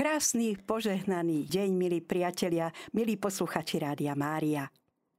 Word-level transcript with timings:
Krásny, 0.00 0.56
požehnaný 0.56 1.44
deň, 1.44 1.76
milí 1.76 2.00
priatelia, 2.00 2.72
milí 2.96 3.20
posluchači 3.20 3.84
Rádia 3.84 4.16
Mária. 4.16 4.64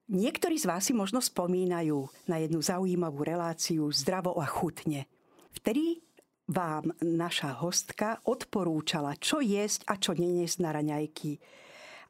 Niektorí 0.09 0.57
z 0.57 0.65
vás 0.65 0.89
si 0.89 0.97
možno 0.97 1.21
spomínajú 1.21 2.09
na 2.25 2.41
jednu 2.41 2.65
zaujímavú 2.65 3.21
reláciu 3.21 3.93
Zdravo 3.93 4.41
a 4.41 4.49
chutne. 4.49 5.05
Vtedy 5.53 6.01
vám 6.49 6.97
naša 6.97 7.61
hostka 7.61 8.25
odporúčala, 8.25 9.13
čo 9.21 9.37
jesť 9.37 9.85
a 9.85 10.01
čo 10.01 10.17
nejesť 10.17 10.57
na 10.65 10.73
raňajky. 10.73 11.37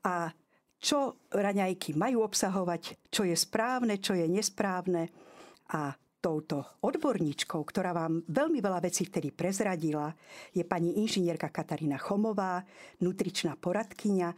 A 0.07 0.31
čo 0.79 1.27
raňajky 1.27 1.99
majú 1.99 2.23
obsahovať, 2.23 3.11
čo 3.11 3.27
je 3.27 3.35
správne, 3.35 3.99
čo 3.99 4.15
je 4.15 4.31
nesprávne. 4.31 5.11
A 5.75 5.91
touto 6.21 6.63
odborníčkou, 6.85 7.59
ktorá 7.65 7.91
vám 7.97 8.21
veľmi 8.29 8.61
veľa 8.61 8.85
vecí 8.85 9.09
vtedy 9.09 9.33
prezradila, 9.33 10.13
je 10.54 10.61
pani 10.61 11.01
inžinierka 11.01 11.49
Katarína 11.49 11.97
Chomová, 11.97 12.61
nutričná 13.01 13.57
poradkyňa 13.57 14.29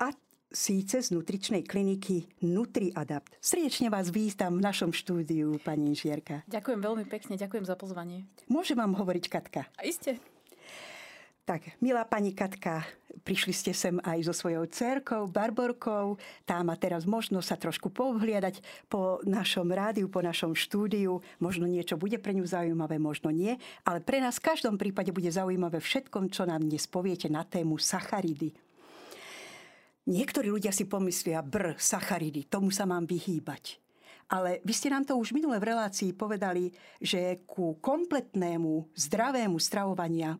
a 0.00 0.06
síce 0.46 1.02
z 1.02 1.10
nutričnej 1.10 1.66
kliniky 1.66 2.46
NutriAdapt. 2.46 3.42
Srdečne 3.42 3.90
vás 3.90 4.14
vítam 4.14 4.62
v 4.62 4.64
našom 4.64 4.94
štúdiu, 4.94 5.58
pani 5.66 5.90
inžinierka. 5.90 6.46
Ďakujem 6.46 6.80
veľmi 6.80 7.04
pekne, 7.10 7.34
ďakujem 7.34 7.66
za 7.66 7.74
pozvanie. 7.74 8.30
Môžem 8.46 8.78
vám 8.78 8.94
hovoriť 8.94 9.24
Katka? 9.26 9.66
A 9.74 9.82
iste. 9.82 10.35
Tak, 11.46 11.78
milá 11.78 12.02
pani 12.02 12.34
Katka, 12.34 12.82
prišli 13.22 13.54
ste 13.54 13.70
sem 13.70 14.02
aj 14.02 14.26
so 14.26 14.34
svojou 14.34 14.66
cerkou, 14.66 15.30
Barborkou. 15.30 16.18
Tá 16.42 16.58
má 16.66 16.74
teraz 16.74 17.06
možnosť 17.06 17.46
sa 17.46 17.54
trošku 17.54 17.86
povhliadať 17.94 18.58
po 18.90 19.22
našom 19.22 19.70
rádiu, 19.70 20.10
po 20.10 20.26
našom 20.26 20.58
štúdiu. 20.58 21.22
Možno 21.38 21.70
niečo 21.70 21.94
bude 21.94 22.18
pre 22.18 22.34
ňu 22.34 22.42
zaujímavé, 22.42 22.98
možno 22.98 23.30
nie. 23.30 23.54
Ale 23.86 24.02
pre 24.02 24.18
nás 24.18 24.42
v 24.42 24.50
každom 24.50 24.74
prípade 24.74 25.14
bude 25.14 25.30
zaujímavé 25.30 25.78
všetkom, 25.78 26.34
čo 26.34 26.50
nám 26.50 26.66
dnes 26.66 26.90
poviete 26.90 27.30
na 27.30 27.46
tému 27.46 27.78
sacharidy. 27.78 28.50
Niektorí 30.10 30.50
ľudia 30.50 30.74
si 30.74 30.90
pomyslia, 30.90 31.46
br, 31.46 31.78
sacharidy, 31.78 32.50
tomu 32.50 32.74
sa 32.74 32.90
mám 32.90 33.06
vyhýbať. 33.06 33.85
Ale 34.26 34.58
vy 34.66 34.74
ste 34.74 34.90
nám 34.90 35.06
to 35.06 35.14
už 35.14 35.30
minule 35.30 35.54
v 35.62 35.70
relácii 35.70 36.10
povedali, 36.10 36.74
že 36.98 37.46
ku 37.46 37.78
kompletnému 37.78 38.90
zdravému 38.90 39.54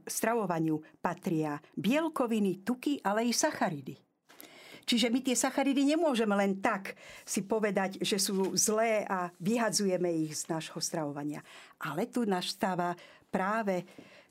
stravovaniu 0.02 0.82
patria 0.98 1.62
bielkoviny, 1.78 2.66
tuky, 2.66 2.98
ale 3.06 3.30
i 3.30 3.32
sacharidy. 3.32 3.94
Čiže 4.86 5.10
my 5.10 5.18
tie 5.18 5.34
sacharidy 5.34 5.82
nemôžeme 5.82 6.34
len 6.38 6.62
tak 6.62 6.94
si 7.26 7.42
povedať, 7.42 7.98
že 8.02 8.22
sú 8.22 8.54
zlé 8.54 9.02
a 9.06 9.34
vyhadzujeme 9.42 10.06
ich 10.14 10.38
z 10.38 10.50
nášho 10.50 10.78
stravovania. 10.78 11.42
Ale 11.82 12.06
tu 12.06 12.22
nastáva 12.22 12.94
práve 13.26 13.82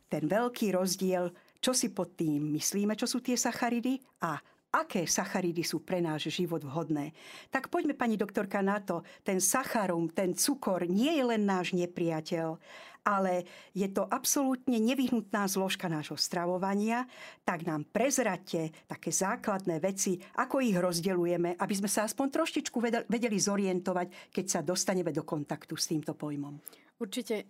ten 0.08 0.24
veľký 0.24 0.72
rozdiel, 0.72 1.28
čo 1.60 1.76
si 1.76 1.92
pod 1.92 2.16
tým 2.16 2.56
myslíme, 2.56 2.96
čo 2.96 3.04
sú 3.04 3.20
tie 3.20 3.36
sacharidy 3.36 4.00
a 4.24 4.40
aké 4.82 5.08
sacharidy 5.08 5.64
sú 5.64 5.84
pre 5.84 6.04
náš 6.04 6.28
život 6.34 6.60
vhodné. 6.60 7.16
Tak 7.54 7.72
poďme, 7.72 7.96
pani 7.96 8.20
doktorka, 8.20 8.60
na 8.60 8.84
to. 8.84 9.08
Ten 9.24 9.40
sacharum, 9.40 10.12
ten 10.12 10.36
cukor 10.36 10.84
nie 10.90 11.16
je 11.16 11.24
len 11.24 11.48
náš 11.48 11.72
nepriateľ, 11.72 12.60
ale 13.06 13.46
je 13.72 13.86
to 13.94 14.10
absolútne 14.10 14.82
nevyhnutná 14.82 15.46
zložka 15.46 15.86
nášho 15.86 16.18
stravovania, 16.18 17.06
tak 17.46 17.64
nám 17.64 17.86
prezrate 17.88 18.74
také 18.90 19.14
základné 19.14 19.78
veci, 19.78 20.18
ako 20.42 20.60
ich 20.66 20.74
rozdeľujeme, 20.74 21.62
aby 21.62 21.74
sme 21.78 21.88
sa 21.88 22.10
aspoň 22.10 22.28
trošičku 22.34 22.78
vedeli 23.06 23.38
zorientovať, 23.38 24.34
keď 24.34 24.46
sa 24.50 24.60
dostaneme 24.66 25.14
do 25.14 25.22
kontaktu 25.22 25.78
s 25.78 25.94
týmto 25.94 26.18
pojmom. 26.18 26.58
Určite. 26.96 27.44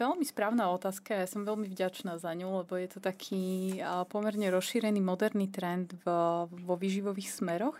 Veľmi 0.00 0.24
správna 0.24 0.72
otázka. 0.72 1.12
Ja 1.12 1.28
som 1.28 1.44
veľmi 1.44 1.68
vďačná 1.68 2.16
za 2.16 2.32
ňu, 2.32 2.64
lebo 2.64 2.80
je 2.80 2.88
to 2.88 3.04
taký 3.04 3.76
pomerne 4.08 4.48
rozšírený 4.48 4.96
moderný 4.96 5.52
trend 5.52 5.92
vo 6.08 6.74
výživových 6.80 7.36
smeroch. 7.36 7.76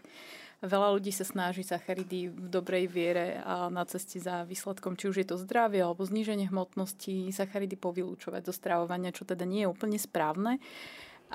Veľa 0.63 0.95
ľudí 0.95 1.11
sa 1.11 1.27
snaží 1.27 1.67
sacharidy 1.67 2.31
v 2.31 2.47
dobrej 2.47 2.87
viere 2.87 3.43
a 3.43 3.67
na 3.67 3.83
ceste 3.83 4.23
za 4.23 4.47
výsledkom, 4.47 4.95
či 4.95 5.11
už 5.11 5.17
je 5.19 5.27
to 5.27 5.37
zdravie 5.43 5.83
alebo 5.83 6.07
zníženie 6.07 6.47
hmotnosti, 6.55 7.35
sacharidy 7.35 7.75
povylúčovať 7.75 8.47
zo 8.47 8.55
stravovania, 8.55 9.11
čo 9.11 9.27
teda 9.27 9.43
nie 9.43 9.67
je 9.67 9.73
úplne 9.75 9.99
správne. 9.99 10.63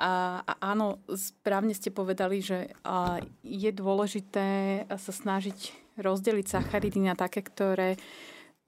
A, 0.00 0.40
a 0.48 0.52
áno, 0.72 0.96
správne 1.12 1.76
ste 1.76 1.92
povedali, 1.92 2.40
že 2.40 2.72
a, 2.88 3.20
je 3.44 3.68
dôležité 3.68 4.88
sa 4.88 5.12
snažiť 5.12 5.76
rozdeliť 6.00 6.46
sacharidy 6.48 7.04
na 7.04 7.12
také, 7.12 7.44
ktoré 7.44 8.00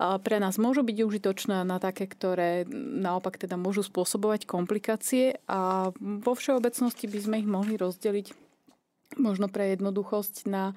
pre 0.00 0.40
nás 0.40 0.56
môžu 0.56 0.80
byť 0.80 0.96
užitočné 0.96 1.60
na 1.64 1.76
také, 1.76 2.08
ktoré 2.08 2.64
naopak 2.72 3.36
teda 3.36 3.60
môžu 3.60 3.84
spôsobovať 3.84 4.48
komplikácie 4.48 5.36
a 5.44 5.92
vo 6.00 6.32
všeobecnosti 6.32 7.04
by 7.04 7.18
sme 7.20 7.36
ich 7.44 7.48
mohli 7.48 7.76
rozdeliť 7.76 8.49
možno 9.20 9.53
pre 9.53 9.76
jednoduchosť 9.76 10.48
na 10.48 10.72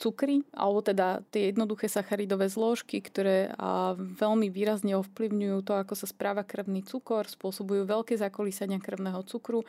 cukry, 0.00 0.40
alebo 0.56 0.80
teda 0.80 1.20
tie 1.28 1.52
jednoduché 1.52 1.84
sacharidové 1.88 2.48
zložky, 2.48 3.04
ktoré 3.04 3.52
veľmi 3.96 4.48
výrazne 4.48 4.96
ovplyvňujú 4.96 5.58
to, 5.60 5.76
ako 5.76 5.92
sa 5.92 6.08
správa 6.08 6.40
krvný 6.40 6.80
cukor, 6.84 7.28
spôsobujú 7.28 7.84
veľké 7.84 8.16
zakolísania 8.16 8.80
krvného 8.80 9.20
cukru, 9.28 9.60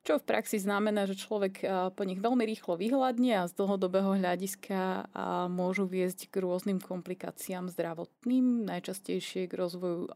čo 0.00 0.16
v 0.16 0.24
praxi 0.24 0.62
znamená, 0.62 1.04
že 1.04 1.18
človek 1.18 1.66
po 1.92 2.02
nich 2.06 2.22
veľmi 2.22 2.46
rýchlo 2.46 2.78
vyhľadne 2.78 3.42
a 3.42 3.48
z 3.50 3.58
dlhodobého 3.58 4.16
hľadiska 4.16 5.12
môžu 5.50 5.84
viesť 5.84 6.32
k 6.32 6.40
rôznym 6.40 6.80
komplikáciám 6.80 7.68
zdravotným, 7.68 8.70
najčastejšie 8.70 9.44
k 9.44 9.52
rozvoju 9.58 10.08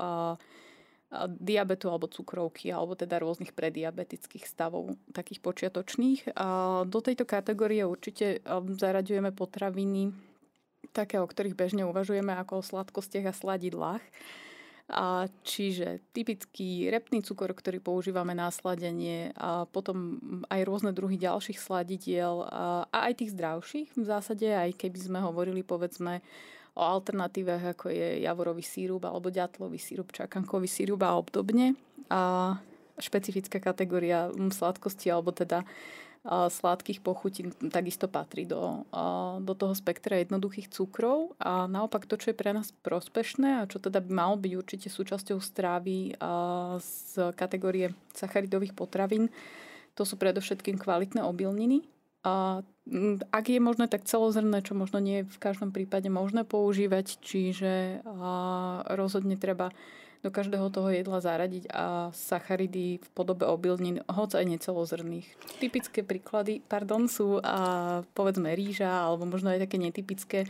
diabetu 1.27 1.91
alebo 1.91 2.07
cukrovky, 2.07 2.71
alebo 2.71 2.95
teda 2.95 3.19
rôznych 3.19 3.51
prediabetických 3.51 4.47
stavov, 4.47 4.95
takých 5.11 5.43
počiatočných. 5.43 6.39
A 6.39 6.83
do 6.87 7.01
tejto 7.03 7.27
kategórie 7.27 7.83
určite 7.83 8.39
zaraďujeme 8.79 9.35
potraviny, 9.35 10.15
také, 10.95 11.19
o 11.19 11.27
ktorých 11.27 11.59
bežne 11.59 11.83
uvažujeme 11.87 12.31
ako 12.39 12.63
o 12.63 12.67
sladkostiach 12.67 13.27
a 13.27 13.35
sladidlách. 13.35 14.05
A 14.91 15.31
čiže 15.47 16.03
typický 16.11 16.91
repný 16.91 17.23
cukor, 17.23 17.55
ktorý 17.55 17.79
používame 17.79 18.35
na 18.35 18.51
sladenie 18.51 19.31
a 19.39 19.63
potom 19.71 20.19
aj 20.51 20.67
rôzne 20.67 20.91
druhy 20.91 21.15
ďalších 21.15 21.63
sladidiel 21.63 22.43
a 22.51 22.91
aj 22.91 23.23
tých 23.23 23.31
zdravších 23.39 23.95
v 23.95 24.03
zásade, 24.03 24.51
aj 24.51 24.75
keby 24.75 24.99
sme 24.99 25.19
hovorili 25.23 25.63
povedzme 25.63 26.19
o 26.81 26.83
alternatívach 26.83 27.77
ako 27.77 27.93
je 27.93 28.25
javorový 28.25 28.65
sírup 28.65 29.05
alebo 29.05 29.29
ďatlový 29.29 29.77
sírup, 29.77 30.17
čakankový 30.17 30.65
sírup 30.65 31.05
a 31.05 31.13
obdobne. 31.21 31.77
A 32.09 32.57
špecifická 32.97 33.61
kategória 33.61 34.33
sladkosti 34.33 35.13
alebo 35.13 35.37
teda 35.37 35.69
sladkých 36.29 37.01
pochutín 37.01 37.49
takisto 37.73 38.05
patrí 38.05 38.45
do, 38.45 38.85
do 39.41 39.55
toho 39.57 39.73
spektra 39.73 40.21
jednoduchých 40.21 40.69
cukrov 40.69 41.33
a 41.41 41.65
naopak 41.65 42.05
to, 42.05 42.21
čo 42.21 42.33
je 42.33 42.37
pre 42.37 42.53
nás 42.53 42.77
prospešné 42.85 43.65
a 43.65 43.69
čo 43.69 43.81
teda 43.81 44.05
by 44.05 44.13
malo 44.13 44.37
byť 44.37 44.53
určite 44.53 44.89
súčasťou 44.93 45.41
strávy 45.41 46.13
z 46.77 47.33
kategórie 47.41 47.97
sacharidových 48.13 48.77
potravín, 48.77 49.33
to 49.97 50.05
sú 50.05 50.21
predovšetkým 50.21 50.77
kvalitné 50.77 51.25
obilniny. 51.25 51.89
Ak 52.23 53.45
je 53.49 53.61
možné, 53.63 53.89
tak 53.89 54.05
celozrné, 54.05 54.61
čo 54.61 54.77
možno 54.77 55.01
nie 55.01 55.23
je 55.23 55.29
v 55.31 55.39
každom 55.41 55.73
prípade 55.73 56.11
možné 56.13 56.45
používať, 56.45 57.17
čiže 57.23 58.05
rozhodne 58.93 59.41
treba 59.41 59.73
do 60.21 60.29
každého 60.29 60.69
toho 60.69 60.93
jedla 60.93 61.25
zaradiť 61.25 61.73
a 61.73 62.13
sacharidy 62.13 63.01
v 63.01 63.09
podobe 63.17 63.49
obilnín, 63.49 64.05
hoď 64.05 64.45
aj 64.45 64.53
necelozrných. 64.53 65.25
Typické 65.65 66.05
príklady 66.05 66.61
pardon, 66.61 67.09
sú 67.09 67.41
a, 67.41 68.05
povedzme 68.13 68.53
rýža 68.53 69.09
alebo 69.09 69.25
možno 69.25 69.49
aj 69.49 69.65
také 69.65 69.81
netypické 69.81 70.45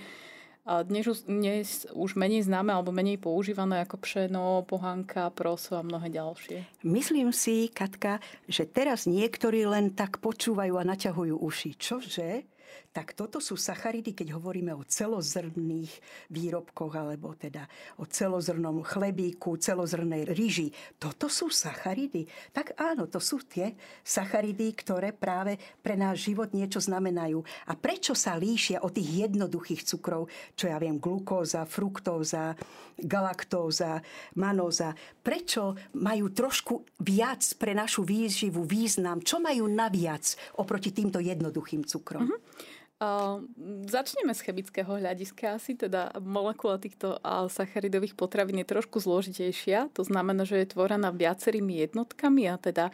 dnes, 0.64 1.06
dnes 1.24 1.88
už 1.94 2.18
menej 2.18 2.44
známe 2.44 2.74
alebo 2.74 2.92
menej 2.92 3.16
používané 3.16 3.82
ako 3.84 3.96
pšeno, 4.02 4.66
pohanka, 4.68 5.32
proso 5.32 5.78
a 5.78 5.86
mnohé 5.86 6.12
ďalšie. 6.12 6.84
Myslím 6.84 7.32
si, 7.32 7.72
Katka, 7.72 8.20
že 8.44 8.68
teraz 8.68 9.08
niektorí 9.08 9.64
len 9.64 9.96
tak 9.96 10.20
počúvajú 10.20 10.76
a 10.76 10.84
naťahujú 10.84 11.40
uši. 11.40 11.70
Čože? 11.80 12.49
Tak 12.90 13.14
toto 13.14 13.38
sú 13.38 13.54
sacharidy, 13.54 14.18
keď 14.18 14.34
hovoríme 14.34 14.74
o 14.74 14.82
celozrnných 14.82 15.92
výrobkoch 16.26 16.90
alebo 16.98 17.38
teda 17.38 17.70
o 18.02 18.04
celozrnom 18.06 18.82
chlebíku, 18.82 19.54
celozrnej 19.62 20.26
ryži. 20.34 20.74
Toto 20.98 21.30
sú 21.30 21.54
sacharidy. 21.54 22.26
Tak 22.50 22.74
áno, 22.74 23.06
to 23.06 23.22
sú 23.22 23.46
tie 23.46 23.78
sacharidy, 24.02 24.74
ktoré 24.74 25.14
práve 25.14 25.54
pre 25.78 25.94
náš 25.94 26.26
život 26.26 26.50
niečo 26.50 26.82
znamenajú. 26.82 27.38
A 27.70 27.78
prečo 27.78 28.18
sa 28.18 28.34
líšia 28.34 28.82
od 28.82 28.90
tých 28.90 29.30
jednoduchých 29.30 29.86
cukrov, 29.86 30.26
čo 30.58 30.66
ja 30.66 30.76
viem, 30.82 30.98
glukóza, 30.98 31.62
fruktóza, 31.70 32.58
galaktóza, 32.98 34.02
manóza. 34.34 34.98
Prečo 35.22 35.78
majú 35.94 36.34
trošku 36.34 36.98
viac 37.06 37.46
pre 37.54 37.70
našu 37.70 38.02
výživu 38.02 38.66
význam? 38.66 39.22
Čo 39.22 39.38
majú 39.38 39.70
naviac 39.70 40.34
oproti 40.58 40.90
týmto 40.90 41.22
jednoduchým 41.22 41.86
cukrom? 41.86 42.26
Mm-hmm. 42.26 42.59
Uh, 43.00 43.40
začneme 43.88 44.36
z 44.36 44.44
chemického 44.44 44.92
hľadiska. 45.00 45.56
Asi, 45.56 45.72
teda 45.72 46.12
molekula 46.20 46.76
týchto 46.76 47.16
uh, 47.16 47.48
sacharidových 47.48 48.12
potravín 48.12 48.60
je 48.60 48.68
trošku 48.68 49.00
zložitejšia, 49.00 49.88
to 49.96 50.04
znamená, 50.04 50.44
že 50.44 50.60
je 50.60 50.76
tvorená 50.76 51.08
viacerými 51.08 51.80
jednotkami 51.88 52.52
a 52.52 52.60
teda 52.60 52.92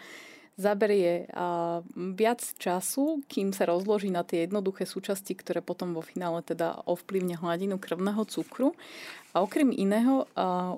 zaberie 0.56 1.28
viac 2.16 2.40
času, 2.56 3.20
kým 3.28 3.52
sa 3.52 3.68
rozloží 3.68 4.08
na 4.08 4.24
tie 4.24 4.48
jednoduché 4.48 4.88
súčasti, 4.88 5.36
ktoré 5.36 5.60
potom 5.60 5.92
vo 5.92 6.00
finále 6.00 6.40
teda 6.40 6.80
ovplyvne 6.88 7.36
hladinu 7.36 7.76
krvného 7.76 8.24
cukru. 8.24 8.72
A 9.36 9.44
okrem 9.44 9.68
iného, 9.68 10.24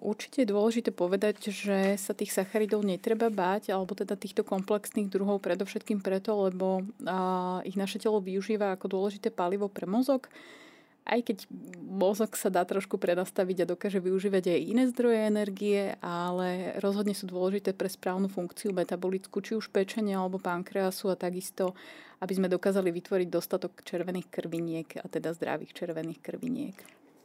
určite 0.03 0.43
je 0.43 0.51
dôležité 0.51 0.91
povedať, 0.91 1.55
že 1.55 1.95
sa 1.95 2.11
tých 2.11 2.35
sacharidov 2.35 2.83
netreba 2.83 3.31
báť, 3.31 3.71
alebo 3.71 3.95
teda 3.95 4.19
týchto 4.19 4.43
komplexných 4.43 5.07
druhov 5.07 5.39
predovšetkým 5.47 6.03
preto, 6.03 6.51
lebo 6.51 6.83
ich 7.63 7.79
naše 7.79 8.03
telo 8.03 8.19
využíva 8.19 8.75
ako 8.75 8.99
dôležité 8.99 9.31
palivo 9.31 9.71
pre 9.71 9.87
mozog 9.87 10.27
aj 11.09 11.21
keď 11.25 11.39
mozog 11.81 12.37
sa 12.37 12.53
dá 12.53 12.69
trošku 12.69 13.01
prenastaviť 13.01 13.65
a 13.65 13.71
dokáže 13.73 13.97
využívať 13.99 14.45
aj 14.53 14.61
iné 14.61 14.85
zdroje 14.93 15.19
energie, 15.25 15.97
ale 16.05 16.77
rozhodne 16.85 17.17
sú 17.17 17.25
dôležité 17.25 17.73
pre 17.73 17.89
správnu 17.89 18.29
funkciu 18.29 18.77
metabolickú, 18.77 19.41
či 19.41 19.57
už 19.57 19.73
pečenia 19.73 20.21
alebo 20.21 20.37
pankreasu 20.37 21.09
a 21.09 21.17
takisto, 21.17 21.73
aby 22.21 22.33
sme 22.37 22.53
dokázali 22.53 22.93
vytvoriť 22.93 23.29
dostatok 23.33 23.81
červených 23.83 24.29
krviniek 24.29 24.89
a 25.01 25.09
teda 25.09 25.33
zdravých 25.33 25.73
červených 25.73 26.21
krviniek. 26.21 26.77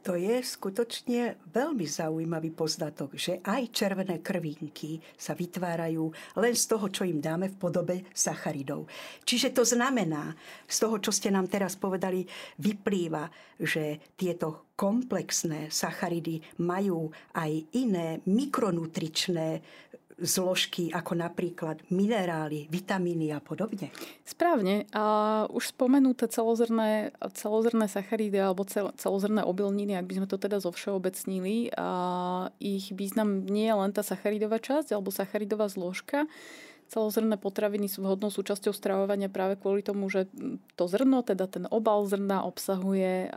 To 0.04 0.20
je 0.20 0.36
skutočne 0.44 1.40
veľmi 1.48 1.88
zaujímavý 1.88 2.52
poznatok, 2.52 3.16
že 3.16 3.40
aj 3.40 3.72
červené 3.72 4.20
krvinky 4.20 5.00
sa 5.16 5.32
vytvárajú 5.32 6.12
len 6.36 6.52
z 6.52 6.64
toho, 6.68 6.92
čo 6.92 7.08
im 7.08 7.24
dáme 7.24 7.48
v 7.48 7.56
podobe 7.56 7.96
sacharidov. 8.12 8.84
Čiže 9.24 9.56
to 9.56 9.64
znamená, 9.64 10.36
z 10.68 10.76
toho, 10.76 11.00
čo 11.00 11.08
ste 11.08 11.32
nám 11.32 11.48
teraz 11.48 11.80
povedali, 11.80 12.20
vyplýva, 12.60 13.32
že 13.56 14.12
tieto 14.12 14.68
komplexné 14.76 15.72
sacharidy 15.72 16.60
majú 16.60 17.08
aj 17.32 17.72
iné 17.72 18.20
mikronutričné 18.28 19.64
zložky 20.18 20.94
ako 20.94 21.18
napríklad 21.18 21.82
minerály, 21.90 22.70
vitamíny 22.70 23.34
a 23.34 23.42
podobne? 23.42 23.90
Správne. 24.22 24.86
A 24.94 25.44
už 25.50 25.74
spomenuté 25.74 26.30
celozrné, 26.30 27.10
celozrné 27.34 27.90
sacharidy 27.90 28.38
alebo 28.38 28.62
cel, 28.68 28.94
celozrné 28.94 29.42
obilniny, 29.42 29.98
ak 29.98 30.06
by 30.06 30.14
sme 30.22 30.26
to 30.30 30.38
teda 30.38 30.62
zovšeobecnili, 30.62 31.74
a 31.74 31.88
ich 32.62 32.94
význam 32.94 33.42
nie 33.42 33.66
je 33.66 33.74
len 33.74 33.90
tá 33.90 34.06
sacharidová 34.06 34.62
časť 34.62 34.94
alebo 34.94 35.10
sacharidová 35.10 35.66
zložka, 35.66 36.30
Celozrné 36.84 37.40
potraviny 37.40 37.88
sú 37.88 38.04
vhodnou 38.04 38.28
súčasťou 38.28 38.76
stravovania 38.76 39.32
práve 39.32 39.56
kvôli 39.56 39.80
tomu, 39.80 40.12
že 40.12 40.28
to 40.76 40.84
zrno, 40.84 41.24
teda 41.24 41.48
ten 41.48 41.64
obal 41.72 42.04
zrna 42.04 42.44
obsahuje 42.44 43.32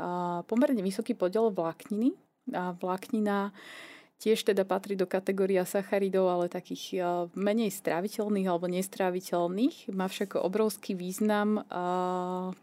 pomerne 0.52 0.84
vysoký 0.84 1.16
podiel 1.16 1.50
vlákniny. 1.56 2.12
A 2.52 2.76
vláknina 2.76 3.52
Tiež 4.18 4.50
teda 4.50 4.66
patrí 4.66 4.98
do 4.98 5.06
kategória 5.06 5.62
sacharidov, 5.62 6.26
ale 6.26 6.46
takých 6.50 6.84
eh, 6.98 7.06
menej 7.38 7.70
stráviteľných 7.70 8.50
alebo 8.50 8.66
nestráviteľných. 8.66 9.94
Má 9.94 10.10
však 10.10 10.42
obrovský 10.42 10.98
význam, 10.98 11.62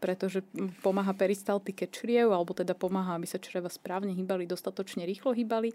pretože 0.03 0.43
pomáha 0.83 1.15
peristaltike 1.15 1.87
čriev, 1.89 2.35
alebo 2.35 2.53
teda 2.53 2.75
pomáha, 2.75 3.15
aby 3.15 3.31
sa 3.31 3.39
čreva 3.39 3.71
správne 3.71 4.11
hýbali, 4.13 4.51
dostatočne 4.51 5.07
rýchlo 5.07 5.31
hýbali. 5.31 5.71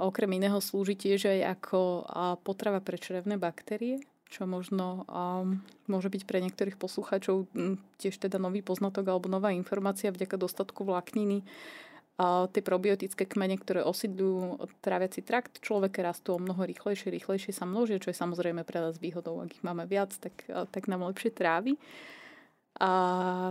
Okrem 0.00 0.30
iného 0.32 0.56
slúži 0.64 0.96
tiež 0.96 1.28
aj 1.28 1.60
ako 1.60 1.80
potrava 2.40 2.80
pre 2.80 2.96
črevné 2.96 3.36
baktérie, 3.36 4.00
čo 4.32 4.48
možno 4.48 5.04
um, 5.10 5.60
môže 5.90 6.08
byť 6.08 6.22
pre 6.24 6.38
niektorých 6.40 6.80
poslucháčov 6.80 7.50
tiež 7.98 8.14
teda 8.16 8.38
nový 8.38 8.62
poznatok 8.62 9.10
alebo 9.10 9.26
nová 9.26 9.50
informácia 9.52 10.14
vďaka 10.14 10.38
dostatku 10.38 10.86
vlákniny 10.86 11.42
tie 12.52 12.62
probiotické 12.62 13.24
kmene, 13.24 13.56
ktoré 13.56 13.80
osídľujú 13.80 14.60
tráviaci 14.84 15.24
trakt 15.24 15.64
človeka, 15.64 16.04
rastú 16.04 16.36
o 16.36 16.42
mnoho 16.42 16.68
rýchlejšie, 16.68 17.08
rýchlejšie 17.08 17.56
sa 17.56 17.64
množia, 17.64 17.96
čo 17.96 18.12
je 18.12 18.20
samozrejme 18.20 18.60
pre 18.68 18.80
nás 18.80 19.00
výhodou. 19.00 19.40
Ak 19.40 19.56
ich 19.56 19.64
máme 19.64 19.88
viac, 19.88 20.12
tak, 20.20 20.44
tak 20.46 20.84
nám 20.86 21.08
lepšie 21.08 21.32
trávi. 21.32 21.80
A 22.80 22.92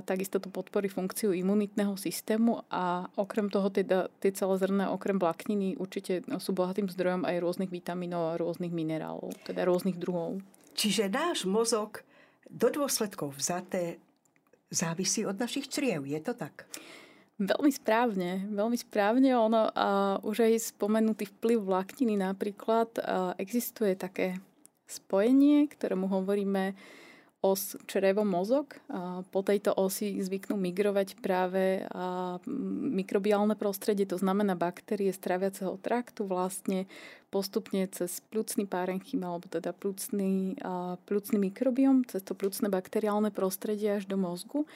takisto 0.10 0.42
to 0.42 0.50
podporí 0.50 0.90
funkciu 0.90 1.36
imunitného 1.36 1.94
systému 2.00 2.66
a 2.72 3.06
okrem 3.14 3.52
toho 3.52 3.70
teda, 3.70 4.10
tie 4.18 4.34
celozrné, 4.34 4.90
okrem 4.90 5.22
vlákniny 5.22 5.78
určite 5.78 6.26
sú 6.42 6.56
bohatým 6.56 6.90
zdrojom 6.90 7.28
aj 7.30 7.38
rôznych 7.38 7.70
vitamínov 7.70 8.34
a 8.34 8.40
rôznych 8.40 8.74
minerálov, 8.74 9.36
teda 9.46 9.70
rôznych 9.70 10.02
druhov. 10.02 10.42
Čiže 10.74 11.14
náš 11.14 11.46
mozog 11.46 12.02
do 12.50 12.74
dôsledkov 12.74 13.38
vzaté 13.38 14.02
závisí 14.74 15.28
od 15.28 15.38
našich 15.38 15.70
čriev, 15.70 16.10
je 16.10 16.18
to 16.24 16.34
tak? 16.34 16.66
Veľmi 17.40 17.72
správne, 17.72 18.52
veľmi 18.52 18.76
správne. 18.76 19.32
Ono 19.32 19.72
uh, 19.72 20.20
už 20.28 20.44
aj 20.44 20.76
spomenutý 20.76 21.24
vplyv 21.40 21.64
vlákniny 21.64 22.20
napríklad 22.20 23.00
uh, 23.00 23.32
existuje 23.40 23.96
také 23.96 24.44
spojenie, 24.92 25.72
ktorému 25.72 26.12
hovoríme 26.12 26.76
os 27.40 27.80
črevo-mozog. 27.88 28.76
Uh, 28.92 29.24
po 29.32 29.40
tejto 29.40 29.72
osi 29.72 30.20
zvyknú 30.20 30.60
migrovať 30.60 31.16
práve 31.24 31.88
uh, 31.88 32.44
mikrobiálne 32.92 33.56
prostredie, 33.56 34.04
to 34.04 34.20
znamená 34.20 34.60
baktérie 34.60 35.16
z 35.16 35.24
traviaceho 35.24 35.80
traktu 35.80 36.28
vlastne 36.28 36.92
postupne 37.32 37.88
cez 37.88 38.20
plúcný 38.36 38.68
párenchym 38.68 39.24
alebo 39.24 39.48
teda 39.48 39.72
plúcný, 39.72 40.60
plúcný 41.08 41.38
mikrobiom, 41.38 42.04
cez 42.10 42.26
to 42.26 42.36
plúcne 42.36 42.68
bakteriálne 42.68 43.32
prostredie 43.32 43.96
až 44.02 44.10
do 44.12 44.20
mozgu 44.20 44.68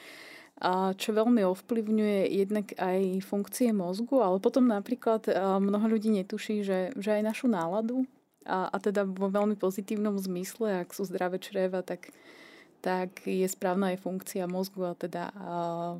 a 0.54 0.94
čo 0.94 1.10
veľmi 1.10 1.42
ovplyvňuje 1.42 2.30
jednak 2.30 2.78
aj 2.78 3.26
funkcie 3.26 3.74
mozgu, 3.74 4.22
ale 4.22 4.38
potom 4.38 4.70
napríklad 4.70 5.26
mnoho 5.58 5.98
ľudí 5.98 6.14
netuší, 6.14 6.62
že, 6.62 6.94
že 6.94 7.10
aj 7.18 7.22
našu 7.26 7.46
náladu 7.50 8.06
a, 8.46 8.70
a 8.70 8.76
teda 8.78 9.02
vo 9.02 9.26
veľmi 9.32 9.58
pozitívnom 9.58 10.14
zmysle, 10.20 10.86
ak 10.86 10.94
sú 10.94 11.02
zdravé 11.08 11.42
čreva, 11.42 11.82
tak 11.82 12.14
tak 12.84 13.24
je 13.24 13.48
správna 13.48 13.96
aj 13.96 14.04
funkcia 14.04 14.44
mozgu 14.44 14.84
a 14.84 14.92
teda 14.92 15.32
a 15.32 15.52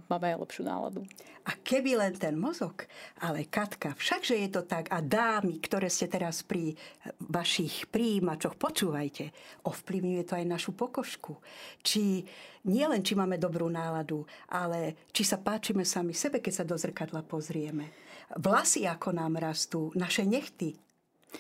máme 0.05 0.37
aj 0.37 0.41
lepšiu 0.45 0.63
náladu. 0.69 1.01
A 1.49 1.57
keby 1.57 1.97
len 1.97 2.13
ten 2.13 2.37
mozog, 2.37 2.85
ale 3.25 3.49
Katka, 3.49 3.97
všakže 3.97 4.37
je 4.37 4.49
to 4.53 4.69
tak 4.69 4.93
a 4.93 5.01
dámy, 5.01 5.65
ktoré 5.65 5.89
ste 5.89 6.13
teraz 6.13 6.45
pri 6.45 6.77
vašich 7.25 7.89
príjimačoch, 7.89 8.61
počúvajte, 8.61 9.33
ovplyvňuje 9.65 10.23
to 10.29 10.37
aj 10.37 10.45
našu 10.45 10.77
pokožku. 10.77 11.41
Či 11.81 12.29
nie 12.69 12.85
len, 12.85 13.01
či 13.01 13.17
máme 13.17 13.41
dobrú 13.41 13.69
náladu, 13.73 14.29
ale 14.53 15.09
či 15.09 15.25
sa 15.25 15.41
páčime 15.41 15.89
sami 15.89 16.13
sebe, 16.13 16.45
keď 16.45 16.53
sa 16.53 16.69
do 16.69 16.77
zrkadla 16.77 17.25
pozrieme. 17.25 17.97
Vlasy, 18.41 18.85
ako 18.89 19.13
nám 19.13 19.41
rastú, 19.41 19.93
naše 19.97 20.25
nechty, 20.25 20.77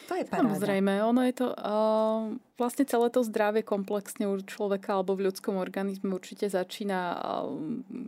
to 0.08 0.14
je 0.18 0.24
paráda. 0.26 0.56
Samozrejme, 0.56 0.92
ono 1.04 1.22
je 1.26 1.34
to 1.34 1.46
uh, 1.52 2.32
vlastne 2.58 2.84
celé 2.86 3.06
to 3.10 3.20
zdravie 3.24 3.62
komplexne 3.66 4.28
u 4.28 4.38
človeka 4.40 5.00
alebo 5.00 5.16
v 5.16 5.30
ľudskom 5.30 5.56
organizme 5.56 6.14
určite 6.14 6.50
začína 6.50 7.00
uh, 7.14 7.50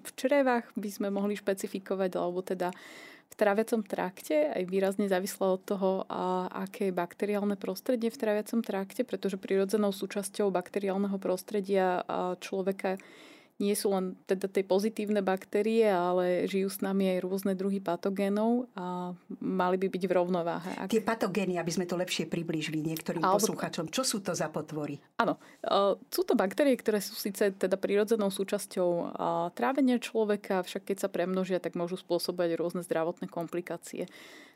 v 0.03 0.11
črevách, 0.15 0.71
by 0.75 0.91
sme 0.91 1.09
mohli 1.11 1.39
špecifikovať, 1.39 2.11
alebo 2.19 2.43
teda 2.43 2.75
v 3.27 3.35
traviacom 3.35 3.83
trakte, 3.83 4.55
aj 4.55 4.63
výrazne 4.71 5.11
závislo 5.11 5.59
od 5.59 5.63
toho, 5.67 5.91
uh, 6.07 6.47
aké 6.51 6.89
je 6.89 6.99
bakteriálne 6.99 7.59
prostredie 7.59 8.09
v 8.09 8.21
traviacom 8.21 8.63
trakte, 8.63 9.03
pretože 9.03 9.37
prirodzenou 9.41 9.91
súčasťou 9.91 10.49
bakteriálneho 10.53 11.19
prostredia 11.19 12.07
človeka 12.39 12.97
nie 13.57 13.73
sú 13.73 13.89
len 13.89 14.21
teda 14.29 14.53
tie 14.53 14.61
pozitívne 14.61 15.25
baktérie, 15.25 15.89
ale 15.89 16.45
žijú 16.45 16.69
s 16.69 16.85
nami 16.85 17.09
aj 17.17 17.19
rôzne 17.25 17.53
druhy 17.57 17.81
patogénov 17.81 18.69
a 18.77 19.17
mali 19.41 19.77
by 19.81 19.89
byť 19.89 20.03
v 20.05 20.13
rovnováhe. 20.13 20.73
Ak... 20.77 20.93
Tie 20.93 21.01
patogény, 21.01 21.57
aby 21.57 21.73
sme 21.73 21.89
to 21.89 21.97
lepšie 21.97 22.29
priblížili 22.29 22.85
niektorým 22.85 23.25
Alebo... 23.25 23.41
posluchačom, 23.41 23.89
čo 23.89 24.05
sú 24.05 24.21
to 24.21 24.37
za 24.37 24.53
potvory? 24.53 25.01
Áno, 25.17 25.41
e, 25.65 25.97
sú 26.13 26.29
to 26.29 26.37
baktérie, 26.37 26.77
ktoré 26.77 27.01
sú 27.01 27.17
síce 27.17 27.49
teda 27.57 27.81
prirodzenou 27.81 28.29
súčasťou 28.29 29.17
trávenia 29.57 29.97
človeka, 29.97 30.61
však 30.61 30.93
keď 30.93 30.97
sa 31.01 31.09
premnožia, 31.09 31.57
tak 31.57 31.81
môžu 31.81 31.97
spôsobovať 31.97 32.61
rôzne 32.61 32.83
zdravotné 32.85 33.33
komplikácie. 33.33 34.05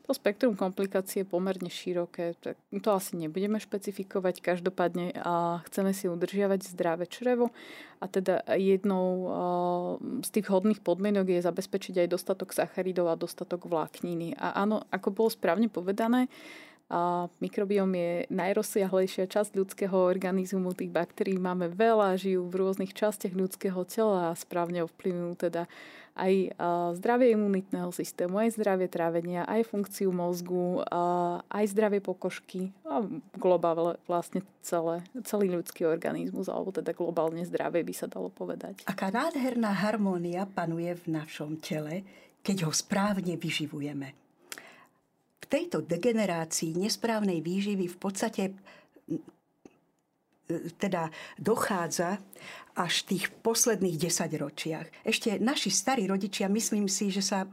To 0.09 0.17
spektrum 0.17 0.57
komplikácie 0.57 1.21
je 1.21 1.29
pomerne 1.29 1.69
široké, 1.69 2.33
tak 2.41 2.57
to 2.81 2.89
asi 2.91 3.15
nebudeme 3.15 3.61
špecifikovať. 3.61 4.41
Každopádne 4.41 5.13
a 5.21 5.61
chceme 5.69 5.93
si 5.93 6.09
udržiavať 6.09 6.73
zdravé 6.73 7.05
črevo 7.05 7.53
a 8.01 8.09
teda 8.09 8.41
jednou 8.57 9.29
z 10.25 10.29
tých 10.33 10.49
vhodných 10.49 10.81
podmienok 10.81 11.37
je 11.37 11.45
zabezpečiť 11.45 12.01
aj 12.01 12.11
dostatok 12.17 12.49
sacharidov 12.51 13.13
a 13.13 13.15
dostatok 13.15 13.69
vlákniny. 13.69 14.35
A 14.41 14.65
áno, 14.65 14.83
ako 14.89 15.13
bolo 15.13 15.29
správne 15.29 15.69
povedané, 15.69 16.27
a 16.91 17.31
mikrobiom 17.39 17.87
je 17.95 18.11
najrozsiahlejšia 18.27 19.23
časť 19.31 19.55
ľudského 19.55 19.95
organizmu. 19.95 20.75
Tých 20.75 20.91
baktérií 20.91 21.39
máme 21.39 21.71
veľa, 21.71 22.19
žijú 22.19 22.51
v 22.51 22.59
rôznych 22.59 22.91
častiach 22.91 23.31
ľudského 23.31 23.79
tela 23.87 24.35
a 24.35 24.35
správne 24.35 24.83
ovplyvňujú 24.83 25.33
teda 25.39 25.71
aj 26.15 26.55
zdravie 26.99 27.33
imunitného 27.33 27.91
systému, 27.95 28.39
aj 28.39 28.59
zdravie 28.59 28.91
trávenia, 28.91 29.47
aj 29.47 29.67
funkciu 29.67 30.11
mozgu, 30.11 30.83
aj 31.47 31.65
zdravie 31.71 32.03
pokožky 32.03 32.75
a 32.83 33.03
globálne 33.39 33.95
vlastne 34.05 34.43
celé, 34.59 35.01
celý 35.23 35.51
ľudský 35.55 35.87
organizmus, 35.87 36.51
alebo 36.51 36.75
teda 36.75 36.91
globálne 36.91 37.43
zdravie 37.47 37.83
by 37.87 37.93
sa 37.95 38.11
dalo 38.11 38.27
povedať. 38.27 38.83
Aká 38.87 39.09
nádherná 39.09 39.71
harmónia 39.71 40.43
panuje 40.47 40.91
v 40.99 41.15
našom 41.15 41.59
tele, 41.63 42.03
keď 42.43 42.67
ho 42.67 42.71
správne 42.75 43.39
vyživujeme 43.39 44.17
tejto 45.51 45.83
degenerácii 45.83 46.79
nesprávnej 46.79 47.43
výživy 47.43 47.91
v 47.91 47.97
podstate 47.99 48.55
teda 50.79 51.11
dochádza 51.35 52.23
až 52.75 53.03
tých 53.07 53.29
posledných 53.43 53.99
desaťročiach. 53.99 55.03
Ešte 55.03 55.39
naši 55.39 55.69
starí 55.71 56.07
rodičia, 56.07 56.51
myslím 56.51 56.87
si, 56.87 57.11
že 57.11 57.23
sa 57.23 57.47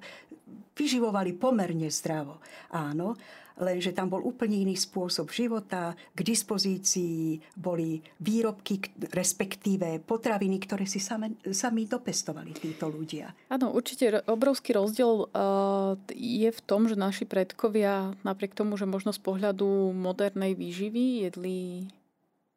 vyživovali 0.78 1.34
pomerne 1.34 1.90
zdravo. 1.90 2.38
Áno, 2.70 3.18
lenže 3.58 3.90
tam 3.90 4.06
bol 4.06 4.22
úplne 4.22 4.62
iný 4.62 4.78
spôsob 4.78 5.34
života, 5.34 5.98
k 6.14 6.20
dispozícii 6.22 7.42
boli 7.58 7.98
výrobky, 8.22 8.78
respektíve 9.10 9.98
potraviny, 10.06 10.62
ktoré 10.62 10.86
si 10.86 11.02
sami, 11.02 11.34
sami 11.50 11.90
dopestovali 11.90 12.54
títo 12.54 12.86
ľudia. 12.86 13.34
Áno, 13.50 13.74
určite 13.74 14.22
obrovský 14.30 14.78
rozdiel 14.78 15.26
uh, 15.26 15.98
je 16.14 16.50
v 16.54 16.60
tom, 16.62 16.86
že 16.86 16.94
naši 16.94 17.26
predkovia, 17.26 18.14
napriek 18.22 18.54
tomu, 18.54 18.78
že 18.78 18.86
možno 18.86 19.10
z 19.10 19.18
pohľadu 19.18 19.90
modernej 19.90 20.54
výživy 20.54 21.26
jedli 21.26 21.90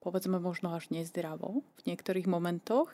povedzme 0.02 0.42
možno 0.42 0.74
až 0.74 0.90
nezdravo 0.90 1.62
v 1.62 1.82
niektorých 1.86 2.26
momentoch, 2.26 2.90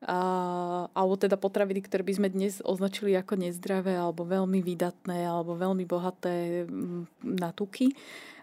a, 0.00 0.88
alebo 0.96 1.14
teda 1.20 1.36
potraviny, 1.36 1.84
ktoré 1.84 2.00
by 2.00 2.14
sme 2.16 2.28
dnes 2.32 2.64
označili 2.64 3.12
ako 3.14 3.36
nezdravé, 3.36 3.94
alebo 4.00 4.24
veľmi 4.24 4.64
vydatné, 4.64 5.28
alebo 5.28 5.54
veľmi 5.60 5.84
bohaté 5.84 6.64
mm, 6.64 7.28
na 7.36 7.52
tuky. 7.52 7.92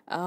A 0.08 0.22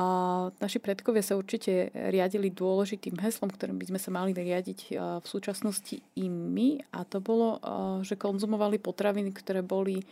naši 0.60 0.76
predkovia 0.76 1.24
sa 1.24 1.40
určite 1.40 1.88
riadili 2.12 2.52
dôležitým 2.52 3.16
heslom, 3.24 3.48
ktorým 3.48 3.80
by 3.80 3.88
sme 3.88 4.00
sa 4.02 4.10
mali 4.12 4.36
riadiť 4.36 4.92
v 5.24 5.24
súčasnosti 5.24 6.04
i 6.20 6.28
my. 6.28 6.84
A 6.92 7.08
to 7.08 7.24
bolo, 7.24 7.56
že 8.04 8.20
konzumovali 8.20 8.76
potraviny, 8.76 9.32
ktoré 9.32 9.64
boli 9.64 10.04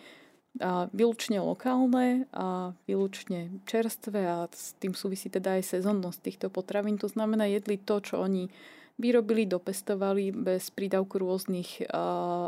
výlučne 0.95 1.38
lokálne 1.45 2.25
a 2.33 2.73
výlučne 2.88 3.62
čerstvé 3.69 4.21
a 4.26 4.49
s 4.49 4.73
tým 4.81 4.97
súvisí 4.97 5.28
teda 5.28 5.61
aj 5.61 5.76
sezonnosť 5.76 6.19
týchto 6.19 6.47
potravín. 6.49 6.97
To 6.99 7.07
znamená, 7.07 7.47
jedli 7.47 7.78
to, 7.78 8.00
čo 8.00 8.25
oni 8.25 8.50
vyrobili, 8.99 9.47
dopestovali 9.47 10.35
bez 10.35 10.75
prídavku 10.75 11.23
rôznych 11.23 11.87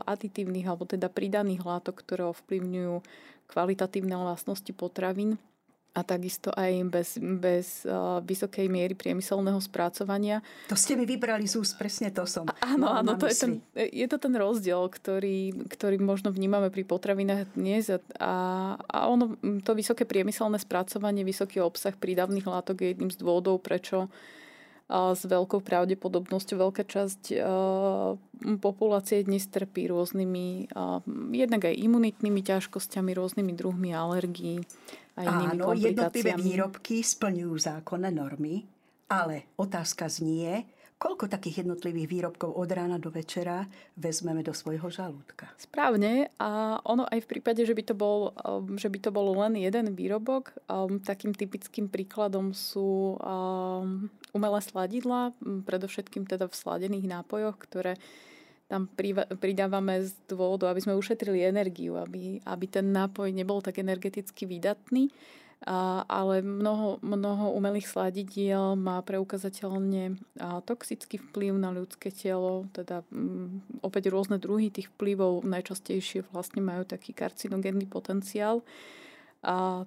aditívnych 0.03 0.67
alebo 0.67 0.89
teda 0.89 1.07
pridaných 1.07 1.63
látok, 1.63 2.03
ktoré 2.03 2.27
ovplyvňujú 2.27 3.05
kvalitatívne 3.51 4.15
vlastnosti 4.19 4.71
potravín 4.75 5.39
a 5.91 6.07
takisto 6.07 6.55
aj 6.55 6.73
bez, 6.87 7.09
bez 7.19 7.83
uh, 7.83 8.23
vysokej 8.23 8.71
miery 8.71 8.95
priemyselného 8.95 9.59
spracovania. 9.59 10.39
To 10.71 10.79
ste 10.79 10.95
mi 10.95 11.03
vybrali 11.03 11.51
z 11.51 11.59
úst, 11.59 11.75
presne 11.75 12.15
to 12.15 12.23
som. 12.31 12.47
A, 12.47 12.79
áno, 12.79 12.87
áno, 12.95 13.19
to 13.19 13.27
je, 13.27 13.35
ten, 13.35 13.53
je 13.75 14.07
to 14.07 14.23
ten 14.23 14.35
rozdiel, 14.39 14.87
ktorý, 14.87 15.67
ktorý 15.67 15.99
možno 15.99 16.31
vnímame 16.31 16.71
pri 16.71 16.87
potravinách 16.87 17.59
dnes 17.59 17.91
a, 17.91 17.99
a 18.79 18.99
ono, 19.11 19.35
to 19.67 19.75
vysoké 19.75 20.07
priemyselné 20.07 20.63
spracovanie, 20.63 21.27
vysoký 21.27 21.59
obsah 21.59 21.95
prídavných 21.99 22.47
látok 22.47 22.87
je 22.87 22.95
jedným 22.95 23.11
z 23.11 23.19
dôvodov, 23.19 23.59
prečo 23.59 24.07
s 24.91 25.23
veľkou 25.23 25.63
pravdepodobnosťou 25.63 26.67
veľká 26.67 26.83
časť 26.83 27.39
populácie 28.59 29.23
dnes 29.23 29.47
trpí 29.47 29.87
rôznymi, 29.87 30.75
jednak 31.31 31.63
aj 31.71 31.79
imunitnými 31.79 32.43
ťažkosťami, 32.43 33.15
rôznymi 33.15 33.53
druhmi 33.55 33.95
alergií 33.95 34.67
a 35.17 35.21
inými 35.27 35.59
Áno, 35.59 35.75
jednotlivé 35.75 36.33
výrobky 36.37 37.03
splňujú 37.03 37.55
zákonné 37.57 38.11
normy, 38.15 38.67
ale 39.11 39.51
otázka 39.59 40.07
znie, 40.07 40.67
Koľko 41.01 41.33
takých 41.33 41.65
jednotlivých 41.65 42.13
výrobkov 42.13 42.53
od 42.53 42.69
rána 42.69 43.01
do 43.01 43.09
večera 43.09 43.65
vezmeme 43.97 44.45
do 44.45 44.53
svojho 44.53 44.93
žalúdka? 44.93 45.49
Správne 45.57 46.29
a 46.37 46.77
ono 46.85 47.09
aj 47.09 47.25
v 47.25 47.31
prípade, 47.33 47.65
že 47.65 47.73
by 47.73 47.83
to 47.89 47.95
bol, 47.97 48.37
um, 48.37 48.77
že 48.77 48.93
by 48.93 49.01
to 49.01 49.09
bol 49.09 49.33
len 49.33 49.57
jeden 49.57 49.97
výrobok, 49.97 50.53
um, 50.69 51.01
takým 51.01 51.33
typickým 51.33 51.89
príkladom 51.89 52.53
sú 52.53 53.17
um, 53.17 54.13
umelé 54.37 54.61
sladidla, 54.61 55.33
predovšetkým 55.41 56.29
teda 56.29 56.53
v 56.53 56.59
sladených 56.61 57.09
nápojoch, 57.09 57.57
ktoré 57.57 57.97
tam 58.71 58.87
pridávame 59.43 60.07
z 60.07 60.15
dôvodu, 60.31 60.71
aby 60.71 60.79
sme 60.79 60.95
ušetrili 60.95 61.43
energiu, 61.43 61.99
aby, 61.99 62.39
aby 62.47 62.67
ten 62.71 62.95
nápoj 62.95 63.35
nebol 63.35 63.59
tak 63.59 63.83
energeticky 63.83 64.47
výdatný 64.47 65.11
a, 65.67 66.07
ale 66.09 66.41
mnoho, 66.41 67.03
mnoho 67.05 67.53
umelých 67.53 67.91
sladidiel 67.91 68.81
má 68.81 69.03
preukazateľne 69.05 70.17
toxický 70.65 71.21
vplyv 71.21 71.53
na 71.59 71.69
ľudské 71.75 72.09
telo, 72.09 72.65
teda 72.73 73.05
m, 73.13 73.61
opäť 73.85 74.09
rôzne 74.09 74.41
druhy 74.41 74.73
tých 74.73 74.89
vplyvov 74.97 75.45
najčastejšie 75.45 76.31
vlastne 76.33 76.65
majú 76.65 76.89
taký 76.89 77.13
karcinogénny 77.13 77.85
potenciál. 77.85 78.65
A 79.45 79.85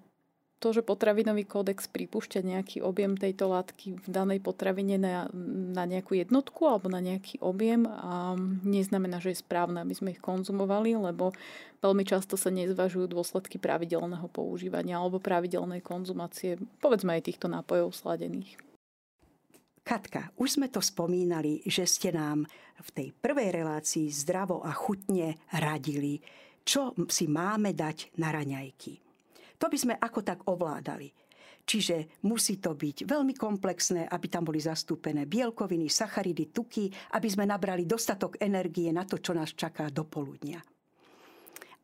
to, 0.64 0.72
že 0.72 0.88
potravinový 0.88 1.44
kódex 1.44 1.92
pripúšťa 1.92 2.40
nejaký 2.40 2.80
objem 2.80 3.20
tejto 3.20 3.52
látky 3.52 4.00
v 4.00 4.08
danej 4.08 4.40
potravine 4.40 4.96
na, 4.96 5.28
na 5.76 5.84
nejakú 5.84 6.16
jednotku 6.16 6.64
alebo 6.64 6.88
na 6.88 7.04
nejaký 7.04 7.44
objem, 7.44 7.84
a 7.84 8.40
neznamená, 8.64 9.20
že 9.20 9.36
je 9.36 9.44
správne, 9.44 9.84
aby 9.84 9.92
sme 9.92 10.16
ich 10.16 10.24
konzumovali, 10.24 10.96
lebo 10.96 11.36
veľmi 11.84 12.08
často 12.08 12.40
sa 12.40 12.48
nezvažujú 12.48 13.12
dôsledky 13.12 13.60
pravidelného 13.60 14.32
používania 14.32 15.04
alebo 15.04 15.20
pravidelnej 15.20 15.84
konzumácie, 15.84 16.56
povedzme 16.80 17.20
aj 17.20 17.28
týchto 17.28 17.52
nápojov 17.52 17.92
sladených. 17.92 18.56
Katka, 19.84 20.32
už 20.40 20.56
sme 20.56 20.72
to 20.72 20.80
spomínali, 20.80 21.60
že 21.68 21.84
ste 21.84 22.16
nám 22.16 22.48
v 22.80 22.90
tej 22.96 23.08
prvej 23.12 23.52
relácii 23.52 24.08
zdravo 24.08 24.64
a 24.64 24.72
chutne 24.72 25.36
radili, 25.52 26.24
čo 26.64 26.96
si 27.12 27.28
máme 27.28 27.76
dať 27.76 28.16
na 28.16 28.32
raňajky. 28.32 29.03
To 29.62 29.70
by 29.70 29.78
sme 29.78 29.94
ako 29.96 30.20
tak 30.26 30.40
ovládali. 30.50 31.12
Čiže 31.64 32.20
musí 32.28 32.60
to 32.60 32.76
byť 32.76 33.08
veľmi 33.08 33.40
komplexné, 33.40 34.12
aby 34.12 34.28
tam 34.28 34.44
boli 34.44 34.60
zastúpené 34.60 35.24
bielkoviny, 35.24 35.88
sacharidy, 35.88 36.52
tuky, 36.52 36.92
aby 37.16 37.28
sme 37.32 37.48
nabrali 37.48 37.88
dostatok 37.88 38.36
energie 38.44 38.92
na 38.92 39.08
to, 39.08 39.22
čo 39.22 39.32
nás 39.32 39.56
čaká 39.56 39.88
do 39.88 40.04
poludnia. 40.04 40.60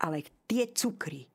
Ale 0.04 0.44
tie 0.44 0.76
cukry, 0.76 1.29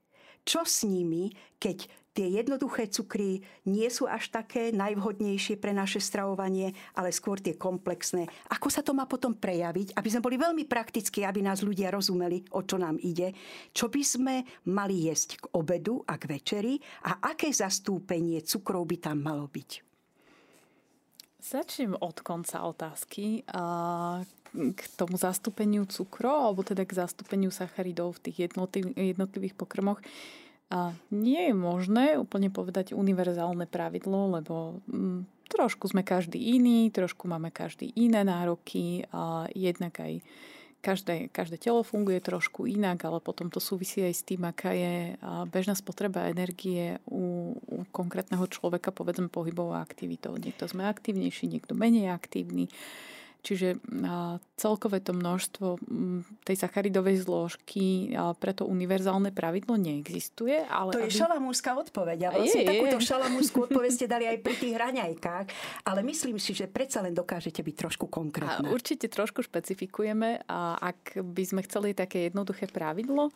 čo 0.45 0.63
s 0.63 0.85
nimi, 0.85 1.33
keď 1.59 1.89
tie 2.15 2.31
jednoduché 2.31 2.87
cukry 2.87 3.43
nie 3.67 3.91
sú 3.91 4.07
až 4.07 4.31
také 4.31 4.71
najvhodnejšie 4.71 5.59
pre 5.59 5.75
naše 5.75 5.99
stravovanie, 5.99 6.71
ale 6.95 7.11
skôr 7.11 7.43
tie 7.43 7.59
komplexné. 7.59 8.31
Ako 8.55 8.71
sa 8.71 8.87
to 8.87 8.95
má 8.95 9.11
potom 9.11 9.35
prejaviť, 9.35 9.99
aby 9.99 10.09
sme 10.09 10.23
boli 10.23 10.37
veľmi 10.39 10.65
praktickí, 10.71 11.27
aby 11.27 11.43
nás 11.43 11.67
ľudia 11.67 11.91
rozumeli, 11.91 12.47
o 12.55 12.63
čo 12.63 12.79
nám 12.79 13.03
ide, 13.03 13.35
čo 13.75 13.91
by 13.91 14.03
sme 14.07 14.35
mali 14.71 15.11
jesť 15.11 15.43
k 15.43 15.45
obedu 15.59 16.07
a 16.07 16.15
k 16.15 16.39
večeri 16.39 16.79
a 17.11 17.35
aké 17.35 17.51
zastúpenie 17.51 18.47
cukrov 18.47 18.87
by 18.87 18.97
tam 19.03 19.19
malo 19.19 19.51
byť. 19.51 19.94
Začnem 21.45 21.93
od 22.01 22.25
konca 22.25 22.65
otázky. 22.65 23.45
K 24.55 24.81
tomu 24.97 25.21
zastúpeniu 25.21 25.85
cukrov, 25.85 26.49
alebo 26.49 26.65
teda 26.65 26.89
k 26.89 26.97
zastúpeniu 27.05 27.53
sacharidov 27.53 28.17
v 28.17 28.23
tých 28.31 28.37
jednotlivých 28.97 29.53
pokrmoch. 29.53 30.01
Nie 31.13 31.53
je 31.53 31.55
možné 31.55 32.17
úplne 32.17 32.49
povedať 32.49 32.97
univerzálne 32.97 33.69
pravidlo, 33.69 34.41
lebo 34.41 34.81
mm, 34.89 35.51
trošku 35.53 35.93
sme 35.93 36.01
každý 36.01 36.41
iný, 36.57 36.89
trošku 36.89 37.29
máme 37.29 37.53
každý 37.53 37.93
iné 37.93 38.25
nároky 38.25 39.05
a 39.13 39.45
jednak 39.53 40.01
aj 40.01 40.25
každé, 40.85 41.33
každé 41.33 41.57
telo 41.57 41.81
funguje 41.81 42.21
trošku 42.21 42.69
inak, 42.69 43.00
ale 43.09 43.25
potom 43.25 43.49
to 43.49 43.57
súvisí 43.57 44.05
aj 44.05 44.12
s 44.12 44.23
tým, 44.29 44.45
aká 44.45 44.76
je 44.76 45.17
bežná 45.49 45.73
spotreba 45.73 46.29
energie 46.29 47.00
u, 47.09 47.57
u 47.57 47.88
konkrétneho 47.88 48.45
človeka, 48.45 48.93
povedzme 48.93 49.33
pohybovou 49.33 49.81
aktivitou. 49.81 50.37
Niekto 50.37 50.69
sme 50.69 50.85
aktívnejší, 50.85 51.49
niekto 51.49 51.73
menej 51.73 52.12
aktívny. 52.12 52.69
Čiže 53.45 53.81
celkové 54.54 55.02
to 55.02 55.11
množstvo 55.11 55.82
tej 56.46 56.56
sacharidovej 56.62 57.26
zložky, 57.26 58.14
preto 58.38 58.62
univerzálne 58.70 59.34
pravidlo 59.34 59.75
neexistuje. 59.75 60.62
Ale 60.70 60.94
to 60.94 61.02
je 61.02 61.11
aby... 61.11 61.18
šalamúnska 61.26 61.75
odpoveď. 61.75 62.30
A 62.30 62.38
vlastne 62.38 62.62
je, 62.62 62.70
takúto 62.70 62.99
je. 63.02 63.06
odpoveď 63.66 63.90
ste 63.90 64.06
dali 64.06 64.30
aj 64.30 64.38
pri 64.46 64.54
tých 64.54 64.78
hraňajkách. 64.78 65.46
Ale 65.90 66.06
myslím 66.06 66.38
si, 66.38 66.54
že 66.54 66.70
predsa 66.70 67.02
len 67.02 67.11
dokážete 67.11 67.66
byť 67.66 67.75
trošku 67.75 68.06
konkrétne. 68.06 68.70
Určite 68.70 69.11
trošku 69.11 69.42
špecifikujeme. 69.42 70.46
A 70.46 70.78
ak 70.78 71.18
by 71.18 71.42
sme 71.42 71.66
chceli 71.66 71.90
také 71.90 72.30
jednoduché 72.30 72.70
pravidlo 72.70 73.34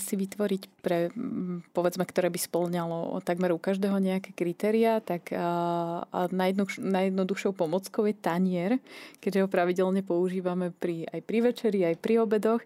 si 0.00 0.14
vytvoriť 0.16 0.62
pre, 0.80 1.12
povedzme, 1.76 2.08
ktoré 2.08 2.32
by 2.32 2.40
splňalo 2.40 3.20
takmer 3.20 3.52
u 3.52 3.60
každého 3.60 4.00
nejaké 4.00 4.32
kritéria, 4.32 5.04
tak 5.04 5.28
najjednoduchšou 6.80 7.52
pomockou 7.52 8.08
je 8.08 8.16
tanier, 8.16 8.80
keďže 9.20 9.44
ho 9.44 9.48
pravidelne 9.52 10.00
používame 10.00 10.20
pri, 10.76 11.08
aj 11.08 11.20
pri 11.24 11.38
večeri, 11.40 11.80
aj 11.86 11.96
pri 11.98 12.22
obedoch. 12.22 12.62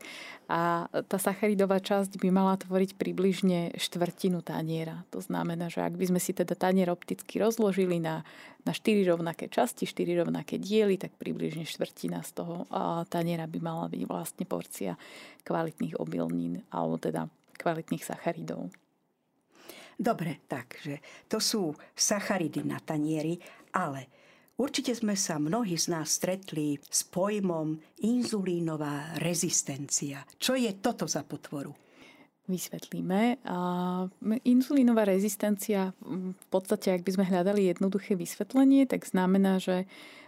A 0.46 0.86
tá 0.90 1.18
sacharidová 1.18 1.82
časť 1.82 2.22
by 2.22 2.28
mala 2.30 2.54
tvoriť 2.54 2.94
približne 2.94 3.74
štvrtinu 3.74 4.42
taniera. 4.42 5.02
To 5.10 5.18
znamená, 5.18 5.70
že 5.70 5.82
ak 5.82 5.98
by 5.98 6.14
sme 6.14 6.20
si 6.22 6.34
teda 6.34 6.54
tanier 6.54 6.90
opticky 6.90 7.42
rozložili 7.42 7.98
na, 7.98 8.22
na 8.62 8.72
4 8.74 9.06
rovnaké 9.06 9.50
časti, 9.50 9.86
4 9.86 10.22
rovnaké 10.22 10.58
diely, 10.58 10.98
tak 10.98 11.14
približne 11.18 11.66
štvrtina 11.66 12.22
z 12.22 12.30
toho 12.42 12.66
taniera 13.10 13.50
by 13.50 13.58
mala 13.58 13.86
byť 13.90 14.02
vlastne 14.06 14.44
porcia 14.46 14.94
kvalitných 15.42 15.98
obilnín, 15.98 16.62
alebo 16.70 16.98
teda 16.98 17.26
kvalitných 17.58 18.04
sacharidov. 18.06 18.70
Dobre, 19.96 20.44
takže 20.44 21.00
to 21.24 21.40
sú 21.40 21.72
sacharidy 21.96 22.60
na 22.68 22.76
tanieri, 22.84 23.40
ale 23.72 24.25
Určite 24.56 24.96
sme 24.96 25.12
sa 25.14 25.36
mnohí 25.36 25.76
z 25.76 25.92
nás 25.92 26.16
stretli 26.16 26.80
s 26.80 27.04
pojmom 27.04 27.76
inzulínová 28.00 29.20
rezistencia. 29.20 30.24
Čo 30.40 30.56
je 30.56 30.72
toto 30.80 31.04
za 31.04 31.28
potvoru? 31.28 31.76
Vysvetlíme. 32.48 33.42
Inzulínová 34.48 35.04
rezistencia, 35.04 35.92
v 36.00 36.46
podstate, 36.48 36.94
ak 36.94 37.04
by 37.04 37.10
sme 37.20 37.24
hľadali 37.28 37.68
jednoduché 37.68 38.16
vysvetlenie, 38.16 38.88
tak 38.88 39.04
znamená, 39.04 39.60
že 39.60 39.84
a 39.84 40.25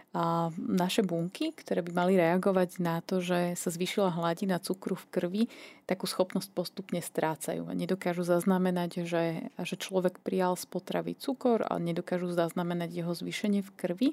naše 0.57 1.05
bunky, 1.05 1.53
ktoré 1.53 1.85
by 1.85 1.91
mali 1.93 2.13
reagovať 2.17 2.81
na 2.81 2.97
to, 3.05 3.21
že 3.21 3.53
sa 3.53 3.69
zvýšila 3.69 4.09
hladina 4.09 4.57
cukru 4.57 4.97
v 4.97 5.05
krvi, 5.13 5.43
takú 5.85 6.09
schopnosť 6.09 6.49
postupne 6.49 6.97
strácajú 6.97 7.69
a 7.69 7.77
nedokážu 7.77 8.25
zaznamenať, 8.25 9.05
že, 9.05 9.53
že 9.53 9.75
človek 9.77 10.17
prijal 10.25 10.57
z 10.57 10.65
potravy 10.65 11.13
cukor 11.13 11.61
a 11.61 11.77
nedokážu 11.77 12.33
zaznamenať 12.33 12.89
jeho 12.89 13.13
zvýšenie 13.13 13.61
v 13.61 13.71
krvi. 13.77 14.09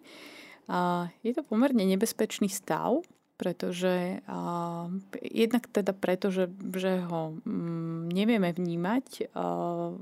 A 0.68 1.08
je 1.24 1.32
to 1.32 1.40
pomerne 1.40 1.80
nebezpečný 1.88 2.52
stav, 2.52 3.00
pretože 3.36 4.20
a, 4.28 4.88
jednak 5.20 5.68
teda 5.68 5.92
preto, 5.96 6.28
že, 6.28 6.48
že 6.76 7.04
ho 7.08 7.40
m, 7.44 7.48
mm, 7.48 8.02
nevieme 8.12 8.52
vnímať 8.52 9.32
a, 9.32 9.96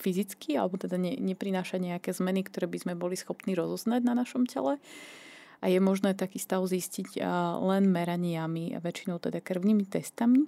fyzicky, 0.00 0.56
alebo 0.56 0.80
teda 0.80 0.96
ne, 0.96 1.16
neprináša 1.20 1.80
nejaké 1.80 2.12
zmeny, 2.16 2.44
ktoré 2.44 2.68
by 2.68 2.78
sme 2.80 2.94
boli 2.96 3.16
schopní 3.16 3.52
rozoznať 3.56 4.00
na 4.04 4.16
našom 4.16 4.48
tele 4.48 4.80
a 5.64 5.72
je 5.72 5.80
možné 5.80 6.12
taký 6.12 6.36
stav 6.36 6.60
zistiť 6.60 7.24
len 7.64 7.88
meraniami 7.88 8.76
a 8.76 8.84
väčšinou 8.84 9.16
teda 9.16 9.40
krvnými 9.40 9.88
testami. 9.88 10.44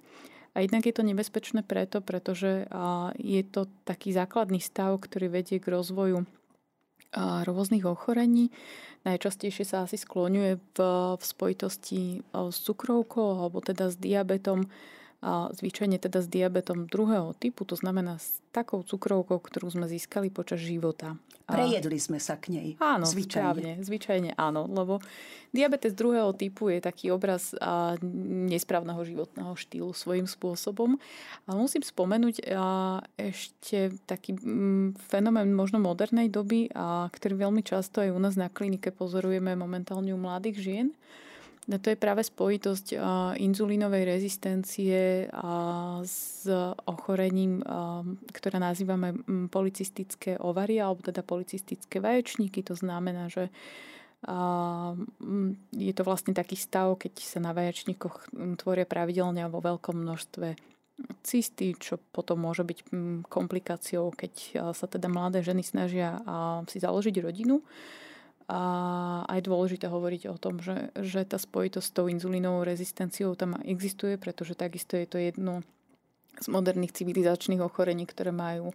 A 0.53 0.61
jednak 0.61 0.85
je 0.85 0.93
to 0.93 1.01
nebezpečné 1.01 1.65
preto, 1.65 2.05
pretože 2.05 2.69
je 3.17 3.43
to 3.49 3.65
taký 3.89 4.13
základný 4.13 4.61
stav, 4.61 5.01
ktorý 5.01 5.33
vedie 5.33 5.57
k 5.57 5.73
rozvoju 5.73 6.29
rôznych 7.49 7.89
ochorení. 7.89 8.53
Najčastejšie 9.09 9.65
sa 9.65 9.89
asi 9.89 9.97
skloňuje 9.97 10.61
v, 10.61 10.79
v 11.17 11.23
spojitosti 11.25 12.21
s 12.21 12.57
cukrovkou 12.61 13.41
alebo 13.41 13.65
teda 13.65 13.89
s 13.89 13.97
diabetom 13.97 14.69
a 15.27 15.51
zvyčajne 15.51 15.99
teda 15.99 16.23
s 16.23 16.31
diabetom 16.31 16.87
druhého 16.87 17.35
typu, 17.35 17.67
to 17.67 17.75
znamená 17.75 18.23
s 18.23 18.39
takou 18.55 18.87
cukrovkou, 18.87 19.43
ktorú 19.43 19.67
sme 19.75 19.91
získali 19.91 20.31
počas 20.31 20.63
života. 20.63 21.19
Prejedli 21.47 21.99
sme 21.99 22.23
sa 22.23 22.39
k 22.39 22.55
nej. 22.55 22.69
Áno, 22.79 23.07
zvyčajne. 23.07 23.43
Správne, 23.43 23.73
zvyčajne 23.83 24.31
áno, 24.35 24.67
lebo 24.67 24.99
diabetes 25.55 25.95
druhého 25.95 26.35
typu 26.35 26.71
je 26.71 26.83
taký 26.83 27.11
obraz 27.15 27.55
a, 27.59 27.99
nesprávneho 28.51 28.99
životného 29.03 29.55
štýlu 29.55 29.95
svojím 29.95 30.27
spôsobom. 30.31 30.99
A 31.47 31.51
musím 31.55 31.83
spomenúť 31.83 32.47
a, 32.51 32.99
ešte 33.19 33.95
taký 34.07 34.35
m, 34.39 34.95
fenomén 35.11 35.51
možno 35.55 35.83
modernej 35.83 36.31
doby, 36.31 36.71
a, 36.71 37.07
ktorý 37.11 37.47
veľmi 37.47 37.63
často 37.67 38.03
aj 38.03 38.11
u 38.15 38.19
nás 38.19 38.35
na 38.35 38.47
klinike 38.47 38.91
pozorujeme 38.91 39.55
momentálne 39.55 40.15
u 40.15 40.19
mladých 40.19 40.59
žien, 40.63 40.89
No 41.67 41.83
to 41.83 41.91
je 41.91 41.99
práve 41.99 42.23
spojitosť 42.23 42.95
inzulínovej 43.43 44.07
rezistencie 44.07 45.27
s 46.07 46.47
ochorením, 46.87 47.59
ktoré 48.31 48.63
nazývame 48.63 49.19
policistické 49.51 50.39
ovarie, 50.39 50.79
alebo 50.79 51.03
teda 51.03 51.27
policistické 51.27 51.99
vaječníky. 51.99 52.63
To 52.71 52.79
znamená, 52.79 53.27
že 53.27 53.51
je 55.75 55.93
to 55.93 56.03
vlastne 56.07 56.39
taký 56.39 56.55
stav, 56.55 57.03
keď 57.03 57.19
sa 57.19 57.43
na 57.43 57.51
vaječníkoch 57.51 58.31
tvoria 58.63 58.87
pravidelne 58.87 59.43
vo 59.51 59.59
veľkom 59.59 60.07
množstve 60.07 60.55
cysty, 61.27 61.75
čo 61.77 61.99
potom 61.99 62.47
môže 62.47 62.63
byť 62.63 62.79
komplikáciou, 63.27 64.15
keď 64.15 64.33
sa 64.71 64.87
teda 64.87 65.11
mladé 65.11 65.43
ženy 65.43 65.67
snažia 65.67 66.15
si 66.71 66.79
založiť 66.79 67.21
rodinu. 67.21 67.59
A 68.47 68.61
aj 69.27 69.43
dôležité 69.43 69.91
hovoriť 69.91 70.31
o 70.31 70.39
tom, 70.39 70.63
že, 70.63 70.95
že 70.95 71.27
tá 71.27 71.35
spojitosť 71.35 71.87
s 71.87 71.97
tou 71.97 72.07
inzulínovou 72.07 72.63
rezistenciou 72.63 73.35
tam 73.35 73.59
existuje, 73.67 74.15
pretože 74.15 74.55
takisto 74.55 74.95
je 74.95 75.07
to 75.11 75.19
jedno 75.19 75.67
z 76.39 76.47
moderných 76.47 76.95
civilizačných 76.95 77.59
ochorení, 77.59 78.07
ktoré 78.07 78.31
majú 78.31 78.71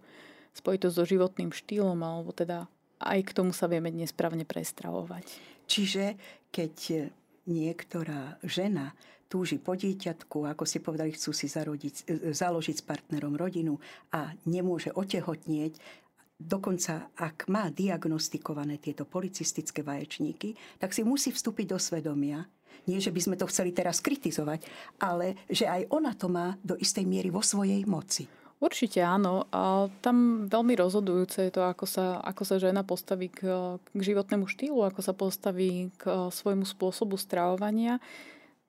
spojitosť 0.52 0.92
so 0.92 1.04
životným 1.08 1.56
štýlom, 1.56 1.96
alebo 2.04 2.36
teda 2.36 2.68
aj 3.00 3.20
k 3.24 3.34
tomu 3.34 3.56
sa 3.56 3.64
vieme 3.64 3.88
nesprávne 3.88 4.44
prestravovať. 4.44 5.24
Čiže 5.64 6.20
keď 6.52 7.08
niektorá 7.48 8.36
žena 8.44 8.92
túži 9.32 9.56
po 9.56 9.72
dieťatku, 9.72 10.44
ako 10.44 10.68
si 10.68 10.84
povedali, 10.84 11.16
chcú 11.16 11.32
si 11.32 11.48
zarodiť, 11.48 12.04
založiť 12.36 12.76
s 12.76 12.84
partnerom 12.84 13.32
rodinu 13.32 13.80
a 14.12 14.36
nemôže 14.44 14.92
otehotnieť, 14.92 16.01
dokonca 16.42 17.14
ak 17.14 17.46
má 17.48 17.70
diagnostikované 17.70 18.82
tieto 18.82 19.06
policistické 19.06 19.86
vaječníky, 19.86 20.58
tak 20.82 20.90
si 20.90 21.06
musí 21.06 21.30
vstúpiť 21.30 21.66
do 21.72 21.78
svedomia. 21.78 22.44
Nie, 22.90 22.98
že 22.98 23.14
by 23.14 23.20
sme 23.22 23.36
to 23.38 23.46
chceli 23.46 23.70
teraz 23.70 24.02
kritizovať, 24.02 24.66
ale 24.98 25.46
že 25.46 25.70
aj 25.70 25.86
ona 25.94 26.18
to 26.18 26.26
má 26.26 26.58
do 26.66 26.74
istej 26.74 27.06
miery 27.06 27.30
vo 27.30 27.40
svojej 27.44 27.86
moci. 27.86 28.26
Určite 28.62 29.02
áno. 29.02 29.50
A 29.50 29.90
tam 30.02 30.46
veľmi 30.46 30.78
rozhodujúce 30.78 31.50
je 31.50 31.52
to, 31.54 31.66
ako 31.66 31.82
sa, 31.82 32.22
ako 32.22 32.42
sa 32.46 32.62
žena 32.62 32.86
postaví 32.86 33.26
k, 33.26 33.42
k 33.78 34.00
životnému 34.00 34.46
štýlu, 34.46 34.86
ako 34.86 35.02
sa 35.02 35.10
postaví 35.14 35.90
k 35.98 36.30
svojmu 36.30 36.62
spôsobu 36.62 37.18
stravovania 37.18 37.98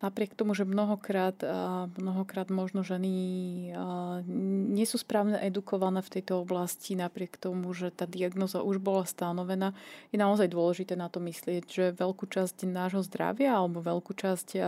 napriek 0.03 0.35
tomu, 0.35 0.51
že 0.51 0.67
mnohokrát, 0.67 1.39
mnohokrát 1.95 2.51
možno 2.51 2.83
ženy 2.83 3.07
nie 4.75 4.83
sú 4.83 4.99
správne 4.99 5.39
edukované 5.39 6.03
v 6.03 6.19
tejto 6.19 6.43
oblasti, 6.43 6.99
napriek 6.99 7.39
tomu, 7.39 7.71
že 7.71 7.87
tá 7.95 8.03
diagnoza 8.03 8.59
už 8.59 8.83
bola 8.83 9.07
stanovená, 9.07 9.71
je 10.11 10.19
naozaj 10.19 10.51
dôležité 10.51 10.99
na 10.99 11.07
to 11.07 11.23
myslieť, 11.23 11.63
že 11.63 11.95
veľkú 11.95 12.27
časť 12.27 12.67
nášho 12.67 12.99
zdravia 13.07 13.55
alebo 13.55 13.79
veľkú 13.79 14.11
časť 14.11 14.59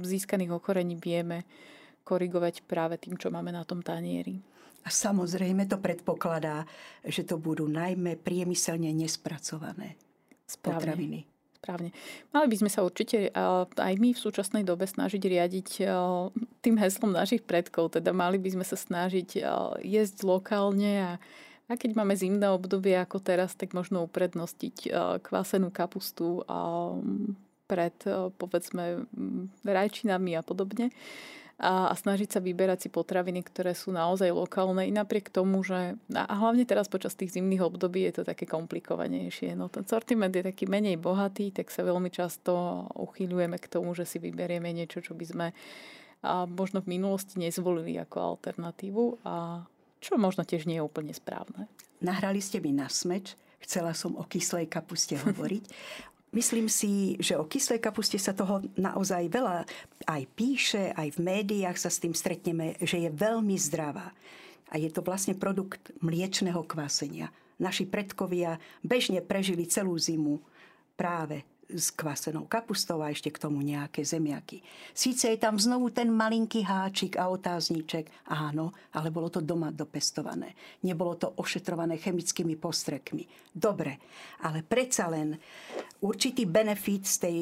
získaných 0.00 0.56
ochorení 0.56 0.96
vieme 0.96 1.44
korigovať 2.02 2.64
práve 2.64 2.96
tým, 2.96 3.20
čo 3.20 3.28
máme 3.28 3.52
na 3.52 3.68
tom 3.68 3.84
tanieri. 3.84 4.40
A 4.82 4.90
samozrejme 4.90 5.70
to 5.70 5.78
predpokladá, 5.78 6.66
že 7.06 7.22
to 7.22 7.38
budú 7.38 7.70
najmä 7.70 8.18
priemyselne 8.18 8.90
nespracované 8.90 9.94
Správne. 10.42 10.74
potraviny. 10.74 11.31
Správne. 11.62 11.94
Mali 12.34 12.50
by 12.50 12.56
sme 12.58 12.70
sa 12.74 12.82
určite 12.82 13.30
aj 13.78 13.94
my 14.02 14.10
v 14.10 14.18
súčasnej 14.18 14.66
dobe 14.66 14.82
snažiť 14.82 15.22
riadiť 15.22 15.68
tým 16.58 16.74
heslom 16.74 17.14
našich 17.14 17.46
predkov. 17.46 17.94
Teda 17.94 18.10
mali 18.10 18.34
by 18.42 18.50
sme 18.50 18.66
sa 18.66 18.74
snažiť 18.74 19.38
jesť 19.86 20.16
lokálne 20.26 20.92
a 20.98 21.12
a 21.70 21.78
keď 21.78 21.94
máme 21.96 22.12
zimné 22.12 22.52
obdobie 22.52 22.92
ako 22.98 23.22
teraz, 23.22 23.56
tak 23.56 23.72
možno 23.72 24.04
uprednostiť 24.04 24.92
kvásenú 25.24 25.72
kapustu 25.72 26.44
pred 27.64 27.96
povedzme 28.36 29.08
rajčinami 29.64 30.36
a 30.36 30.42
podobne 30.44 30.92
a, 31.60 31.90
a 31.90 31.94
snažiť 31.94 32.38
sa 32.38 32.40
vyberať 32.40 32.86
si 32.86 32.88
potraviny, 32.88 33.44
ktoré 33.44 33.76
sú 33.76 33.92
naozaj 33.92 34.32
lokálne 34.32 34.88
i 34.88 34.92
napriek 34.92 35.28
tomu, 35.28 35.60
že 35.64 35.96
a 36.14 36.34
hlavne 36.36 36.64
teraz 36.64 36.88
počas 36.88 37.16
tých 37.18 37.36
zimných 37.36 37.66
období 37.66 38.06
je 38.08 38.20
to 38.20 38.22
také 38.28 38.48
komplikovanejšie. 38.48 39.56
No 39.58 39.68
ten 39.68 39.84
sortiment 39.84 40.32
je 40.32 40.46
taký 40.46 40.64
menej 40.70 40.96
bohatý, 40.96 41.52
tak 41.52 41.68
sa 41.68 41.84
veľmi 41.84 42.08
často 42.08 42.84
uchýľujeme 42.96 43.60
k 43.60 43.70
tomu, 43.70 43.92
že 43.92 44.08
si 44.08 44.22
vyberieme 44.22 44.72
niečo, 44.72 45.04
čo 45.04 45.12
by 45.12 45.24
sme 45.24 45.46
a 46.22 46.46
možno 46.46 46.78
v 46.80 46.94
minulosti 46.98 47.42
nezvolili 47.42 47.98
ako 47.98 48.38
alternatívu 48.38 49.26
a 49.26 49.66
čo 49.98 50.14
možno 50.18 50.46
tiež 50.46 50.70
nie 50.70 50.78
je 50.78 50.86
úplne 50.86 51.10
správne. 51.10 51.66
Nahrali 52.02 52.38
ste 52.38 52.62
mi 52.62 52.70
na 52.70 52.86
smeč, 52.86 53.34
chcela 53.62 53.94
som 53.94 54.14
o 54.14 54.26
kyslej 54.26 54.70
kapuste 54.70 55.18
hovoriť. 55.22 55.64
Myslím 56.32 56.64
si, 56.72 57.20
že 57.20 57.36
o 57.36 57.44
kyslej 57.44 57.76
kapuste 57.76 58.16
sa 58.16 58.32
toho 58.32 58.64
naozaj 58.80 59.28
veľa 59.28 59.68
aj 60.08 60.22
píše, 60.32 60.88
aj 60.96 61.20
v 61.20 61.28
médiách 61.28 61.76
sa 61.76 61.92
s 61.92 62.00
tým 62.00 62.16
stretneme, 62.16 62.80
že 62.80 63.04
je 63.04 63.12
veľmi 63.12 63.52
zdravá. 63.60 64.16
A 64.72 64.80
je 64.80 64.88
to 64.88 65.04
vlastne 65.04 65.36
produkt 65.36 65.92
mliečného 66.00 66.64
kvásenia. 66.64 67.28
Naši 67.60 67.84
predkovia 67.84 68.56
bežne 68.80 69.20
prežili 69.20 69.68
celú 69.68 69.92
zimu 70.00 70.40
práve 70.96 71.44
s 71.72 71.90
kvasenou 71.90 72.44
kapustou 72.46 73.00
a 73.00 73.08
ešte 73.08 73.32
k 73.32 73.40
tomu 73.40 73.64
nejaké 73.64 74.04
zemiaky. 74.04 74.60
Síce 74.92 75.32
je 75.32 75.38
tam 75.40 75.56
znovu 75.56 75.90
ten 75.90 76.12
malinký 76.12 76.62
háčik 76.62 77.16
a 77.16 77.32
otázniček, 77.32 78.28
áno, 78.28 78.76
ale 78.92 79.08
bolo 79.08 79.32
to 79.32 79.40
doma 79.40 79.72
dopestované. 79.72 80.52
Nebolo 80.84 81.16
to 81.16 81.32
ošetrované 81.40 81.96
chemickými 81.96 82.54
postrekmi. 82.60 83.24
Dobre, 83.52 83.98
ale 84.44 84.60
predsa 84.64 85.08
len 85.08 85.36
určitý 86.04 86.44
benefit 86.44 87.04
z 87.08 87.16
tej 87.18 87.38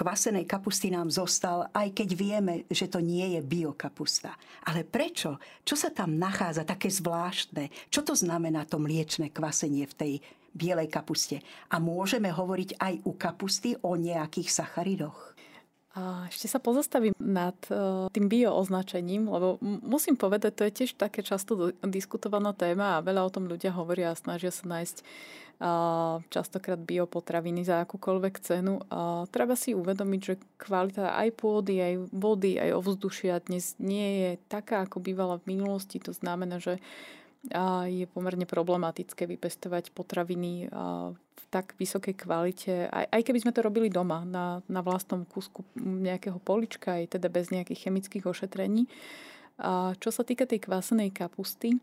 kvasenej 0.00 0.48
kapusty 0.48 0.88
nám 0.88 1.12
zostal, 1.12 1.68
aj 1.76 1.92
keď 1.92 2.08
vieme, 2.16 2.54
že 2.72 2.88
to 2.88 3.04
nie 3.04 3.36
je 3.36 3.40
biokapusta. 3.44 4.32
Ale 4.64 4.88
prečo? 4.88 5.36
Čo 5.60 5.76
sa 5.76 5.92
tam 5.92 6.16
nachádza 6.16 6.64
také 6.64 6.88
zvláštne? 6.88 7.68
Čo 7.92 8.00
to 8.00 8.16
znamená 8.16 8.64
to 8.64 8.80
mliečne 8.80 9.28
kvasenie 9.28 9.84
v 9.84 9.94
tej 10.00 10.12
bielej 10.54 10.90
kapuste. 10.90 11.42
A 11.70 11.78
môžeme 11.78 12.30
hovoriť 12.30 12.78
aj 12.78 12.94
u 13.06 13.12
kapusty 13.14 13.78
o 13.80 13.94
nejakých 13.94 14.48
sacharidoch? 14.50 15.30
A 15.90 16.30
ešte 16.30 16.46
sa 16.46 16.62
pozastavím 16.62 17.10
nad 17.18 17.58
uh, 17.66 18.06
tým 18.14 18.30
bio 18.30 18.54
označením, 18.54 19.26
lebo 19.26 19.58
musím 19.62 20.14
povedať, 20.14 20.52
to 20.54 20.62
je 20.70 20.76
tiež 20.82 20.90
také 20.94 21.18
často 21.26 21.74
diskutovaná 21.82 22.54
téma 22.54 22.94
a 22.94 23.02
veľa 23.02 23.26
o 23.26 23.34
tom 23.34 23.50
ľudia 23.50 23.74
hovoria 23.74 24.14
a 24.14 24.18
snažia 24.18 24.54
sa 24.54 24.70
nájsť 24.70 25.02
uh, 25.02 26.22
častokrát 26.30 26.78
biopotraviny 26.78 27.66
za 27.66 27.82
akúkoľvek 27.82 28.34
cenu. 28.38 28.78
Uh, 28.86 29.26
treba 29.34 29.58
si 29.58 29.74
uvedomiť, 29.74 30.20
že 30.22 30.38
kvalita 30.62 31.10
aj 31.10 31.28
pôdy, 31.34 31.82
aj 31.82 31.94
vody, 32.14 32.62
aj 32.62 32.70
ovzdušia 32.70 33.42
dnes 33.50 33.74
nie 33.82 34.08
je 34.22 34.30
taká, 34.46 34.86
ako 34.86 35.02
bývala 35.02 35.42
v 35.42 35.58
minulosti. 35.58 35.98
To 36.06 36.14
znamená, 36.14 36.62
že 36.62 36.78
je 37.88 38.04
pomerne 38.12 38.44
problematické 38.44 39.24
vypestovať 39.24 39.96
potraviny 39.96 40.68
v 40.68 41.42
tak 41.48 41.72
vysokej 41.80 42.14
kvalite, 42.14 42.86
aj, 42.92 43.06
aj 43.10 43.22
keby 43.24 43.38
sme 43.40 43.54
to 43.56 43.64
robili 43.64 43.88
doma, 43.88 44.22
na, 44.28 44.60
na 44.68 44.84
vlastnom 44.84 45.24
kúsku 45.24 45.64
nejakého 45.74 46.36
polička, 46.38 47.00
aj 47.00 47.16
teda 47.16 47.32
bez 47.32 47.48
nejakých 47.48 47.88
chemických 47.88 48.28
ošetrení. 48.28 48.86
A 49.60 49.96
čo 49.96 50.12
sa 50.12 50.22
týka 50.22 50.44
tej 50.44 50.62
kvásenej 50.62 51.16
kapusty, 51.16 51.80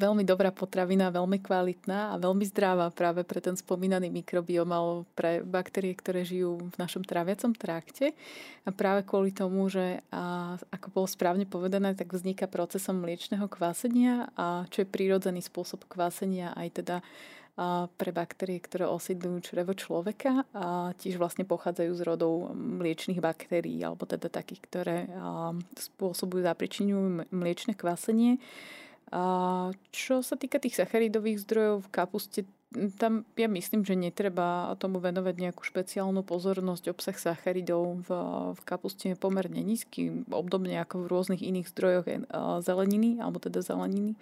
veľmi 0.00 0.24
dobrá 0.24 0.48
potravina, 0.48 1.12
veľmi 1.12 1.36
kvalitná 1.44 2.16
a 2.16 2.20
veľmi 2.20 2.44
zdravá 2.48 2.88
práve 2.88 3.20
pre 3.20 3.44
ten 3.44 3.52
spomínaný 3.52 4.08
mikrobiom 4.08 4.64
alebo 4.64 5.04
pre 5.12 5.44
baktérie, 5.44 5.92
ktoré 5.92 6.24
žijú 6.24 6.72
v 6.72 6.76
našom 6.80 7.04
tráviacom 7.04 7.52
trakte. 7.52 8.16
A 8.64 8.70
práve 8.72 9.04
kvôli 9.04 9.28
tomu, 9.28 9.68
že 9.68 10.00
a, 10.08 10.56
ako 10.72 10.86
bolo 10.96 11.08
správne 11.08 11.44
povedané, 11.44 11.92
tak 11.92 12.08
vzniká 12.08 12.48
procesom 12.48 13.04
mliečného 13.04 13.44
kvásenia, 13.52 14.32
a 14.40 14.64
čo 14.72 14.82
je 14.82 14.88
prírodzený 14.88 15.44
spôsob 15.44 15.84
kvásenia 15.84 16.56
aj 16.56 16.68
teda 16.80 16.96
a 17.52 17.84
pre 18.00 18.16
baktérie, 18.16 18.56
ktoré 18.64 18.88
osídľujú 18.88 19.38
črevo 19.44 19.76
človeka 19.76 20.48
a 20.56 20.96
tiež 20.96 21.20
vlastne 21.20 21.44
pochádzajú 21.44 21.92
z 21.92 22.02
rodov 22.08 22.56
mliečných 22.56 23.20
baktérií 23.20 23.76
alebo 23.84 24.08
teda 24.08 24.32
takých, 24.32 24.64
ktoré 24.64 24.96
spôsobujú 25.76 26.48
zapričinujú 26.48 27.28
mliečne 27.28 27.76
kvásenie. 27.76 28.40
Čo 29.92 30.24
sa 30.24 30.34
týka 30.40 30.56
tých 30.56 30.80
sacharidových 30.80 31.44
zdrojov 31.44 31.84
v 31.84 31.92
kapuste, 31.92 32.40
tam 32.96 33.28
ja 33.36 33.44
myslím, 33.52 33.84
že 33.84 33.92
netreba 33.92 34.72
tomu 34.80 34.96
venovať 34.96 35.36
nejakú 35.36 35.60
špeciálnu 35.60 36.24
pozornosť. 36.24 36.88
Obsah 36.88 37.16
sacharidov 37.20 38.08
v, 38.08 38.10
v 38.56 38.60
kapuste 38.64 39.12
je 39.12 39.16
pomerne 39.20 39.60
nízky, 39.60 40.24
obdobne 40.32 40.80
ako 40.80 41.04
v 41.04 41.10
rôznych 41.12 41.44
iných 41.44 41.68
zdrojoch 41.68 42.08
zeleniny, 42.64 43.20
alebo 43.20 43.36
teda 43.36 43.60
zeleniny 43.60 44.16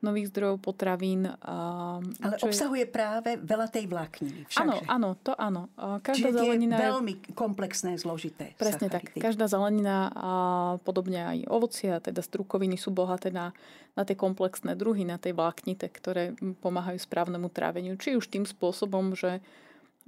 nových 0.00 0.32
zdrojov 0.32 0.64
potravín. 0.64 1.28
Ale 1.28 2.36
obsahuje 2.40 2.88
je... 2.88 2.92
práve 2.92 3.30
veľa 3.36 3.68
tej 3.68 3.84
vlákniny. 3.84 4.48
Áno, 4.56 4.80
áno, 4.88 5.08
to 5.20 5.36
áno. 5.36 5.68
Každá 5.76 6.32
Čiže 6.32 6.40
zelenina 6.40 6.76
je 6.76 6.88
veľmi 6.96 7.14
komplexné, 7.36 8.00
zložité. 8.00 8.56
Presne 8.56 8.88
sacharidy. 8.88 9.20
tak. 9.20 9.24
Každá 9.24 9.46
zelenina 9.46 10.08
a 10.16 10.32
podobne 10.80 11.20
aj 11.24 11.38
ovocia, 11.52 12.00
teda 12.00 12.24
strukoviny 12.24 12.80
sú 12.80 12.92
bohaté 12.92 13.28
na, 13.28 13.52
na 13.92 14.08
tie 14.08 14.16
komplexné 14.16 14.72
druhy, 14.72 15.04
na 15.04 15.20
tej 15.20 15.36
vláknite, 15.36 15.86
ktoré 15.92 16.32
pomáhajú 16.64 16.96
správnemu 17.00 17.52
tráveniu. 17.52 17.94
Či 18.00 18.16
už 18.16 18.32
tým 18.32 18.48
spôsobom, 18.48 19.12
že 19.12 19.44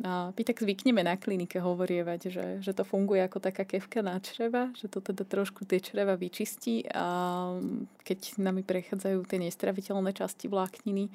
a 0.01 0.33
my 0.33 0.43
tak 0.43 0.65
zvykneme 0.65 1.05
na 1.05 1.21
klinike 1.21 1.61
hovorievať, 1.61 2.21
že, 2.33 2.47
že 2.65 2.73
to 2.73 2.81
funguje 2.81 3.21
ako 3.21 3.45
taká 3.45 3.69
kevka 3.69 4.01
na 4.01 4.17
čreva, 4.25 4.73
že 4.73 4.89
to 4.89 5.05
teda 5.05 5.29
trošku 5.29 5.69
tie 5.69 5.85
čreva 5.85 6.17
vyčistí 6.17 6.89
a 6.89 7.53
keď 8.01 8.41
nami 8.41 8.65
prechádzajú 8.65 9.21
tie 9.29 9.39
nestraviteľné 9.45 10.17
časti 10.17 10.49
vlákniny, 10.49 11.13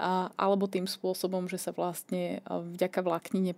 a, 0.00 0.32
alebo 0.34 0.66
tým 0.66 0.90
spôsobom, 0.90 1.46
že 1.46 1.60
sa 1.60 1.70
vlastne 1.70 2.42
vďaka 2.48 2.98
vláknine 3.04 3.52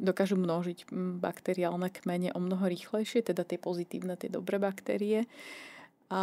dokážu 0.00 0.34
množiť 0.40 0.90
bakteriálne 1.20 1.92
kmene 1.94 2.34
o 2.34 2.40
mnoho 2.42 2.64
rýchlejšie, 2.66 3.22
teda 3.22 3.46
tie 3.46 3.60
pozitívne, 3.60 4.16
tie 4.16 4.32
dobré 4.32 4.56
baktérie. 4.56 5.28
A 6.10 6.22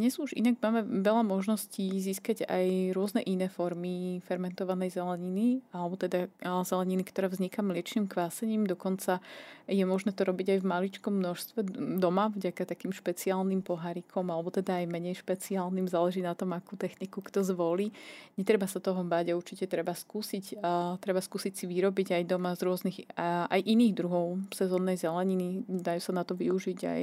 dnes 0.00 0.16
už 0.16 0.32
inak 0.32 0.56
máme 0.64 1.04
veľa 1.04 1.20
možností 1.28 1.92
získať 2.00 2.48
aj 2.48 2.96
rôzne 2.96 3.20
iné 3.28 3.52
formy 3.52 4.24
fermentovanej 4.24 4.96
zeleniny, 4.96 5.60
alebo 5.76 6.00
teda 6.00 6.32
zeleniny, 6.64 7.04
ktorá 7.04 7.28
vzniká 7.28 7.60
mliečným 7.60 8.08
kvásením. 8.08 8.64
Dokonca 8.64 9.20
je 9.68 9.84
možné 9.84 10.16
to 10.16 10.24
robiť 10.24 10.56
aj 10.56 10.58
v 10.64 10.70
maličkom 10.72 11.20
množstve 11.20 11.60
doma, 12.00 12.32
vďaka 12.32 12.64
takým 12.64 12.96
špeciálnym 12.96 13.60
pohárikom, 13.60 14.24
alebo 14.32 14.48
teda 14.48 14.80
aj 14.80 14.88
menej 14.88 15.20
špeciálnym, 15.20 15.84
záleží 15.84 16.24
na 16.24 16.32
tom, 16.32 16.56
akú 16.56 16.80
techniku 16.80 17.20
kto 17.20 17.44
zvolí. 17.44 17.92
Netreba 18.40 18.64
sa 18.64 18.80
toho 18.80 19.04
báť 19.04 19.30
a 19.30 19.38
určite 19.38 19.68
treba 19.68 19.92
skúsiť. 19.92 20.64
A 20.64 20.96
treba 20.96 21.20
skúsiť 21.20 21.52
si 21.52 21.68
vyrobiť 21.68 22.16
aj 22.16 22.22
doma 22.24 22.56
z 22.56 22.64
rôznych, 22.64 23.04
aj 23.20 23.60
iných 23.68 24.00
druhov 24.00 24.48
sezónnej 24.48 24.96
zeleniny. 24.96 25.68
Dajú 25.68 26.00
sa 26.08 26.16
na 26.16 26.24
to 26.24 26.32
využiť 26.32 26.80
aj 26.88 27.02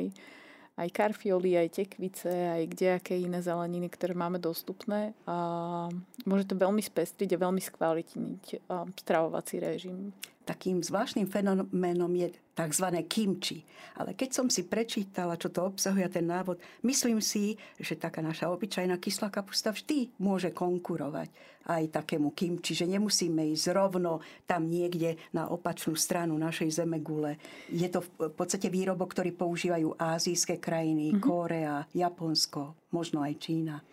aj 0.77 0.89
karfioly, 0.93 1.57
aj 1.57 1.81
tekvice, 1.81 2.29
aj 2.29 2.63
kdejaké 2.69 3.17
iné 3.17 3.41
zeleniny, 3.41 3.89
ktoré 3.89 4.13
máme 4.13 4.37
dostupné. 4.37 5.17
A 5.25 5.89
môže 6.23 6.45
to 6.45 6.53
veľmi 6.53 6.79
spestriť 6.85 7.33
a 7.33 7.43
veľmi 7.49 7.61
skvalitniť 7.61 8.69
stravovací 9.01 9.57
režim. 9.57 10.13
Takým 10.47 10.79
zvláštnym 10.79 11.27
fenoménom 11.27 12.07
je 12.15 12.31
tzv. 12.55 12.87
kimči. 13.03 13.67
Ale 13.99 14.15
keď 14.15 14.29
som 14.31 14.47
si 14.47 14.63
prečítala, 14.63 15.35
čo 15.35 15.51
to 15.51 15.67
obsahuje, 15.67 16.07
ten 16.07 16.23
návod, 16.23 16.55
myslím 16.87 17.19
si, 17.19 17.59
že 17.75 17.99
taká 17.99 18.23
naša 18.23 18.47
obyčajná 18.55 18.95
kyslá 18.95 19.27
kapusta 19.27 19.75
vždy 19.75 20.15
môže 20.23 20.55
konkurovať 20.55 21.27
aj 21.67 21.91
takému 21.91 22.31
kimči, 22.31 22.71
že 22.71 22.87
nemusíme 22.87 23.43
ísť 23.51 23.75
rovno 23.75 24.23
tam 24.47 24.71
niekde 24.71 25.19
na 25.35 25.51
opačnú 25.51 25.99
stranu 25.99 26.39
našej 26.39 26.79
zemegule. 26.79 27.35
Je 27.67 27.91
to 27.91 28.07
v 28.07 28.31
podstate 28.31 28.71
výrobok, 28.71 29.11
ktorý 29.11 29.35
používajú 29.35 29.99
azijské 29.99 30.63
krajiny, 30.63 31.11
mm-hmm. 31.11 31.23
Kórea, 31.23 31.83
Japonsko, 31.91 32.87
možno 32.95 33.19
aj 33.19 33.35
Čína. 33.43 33.83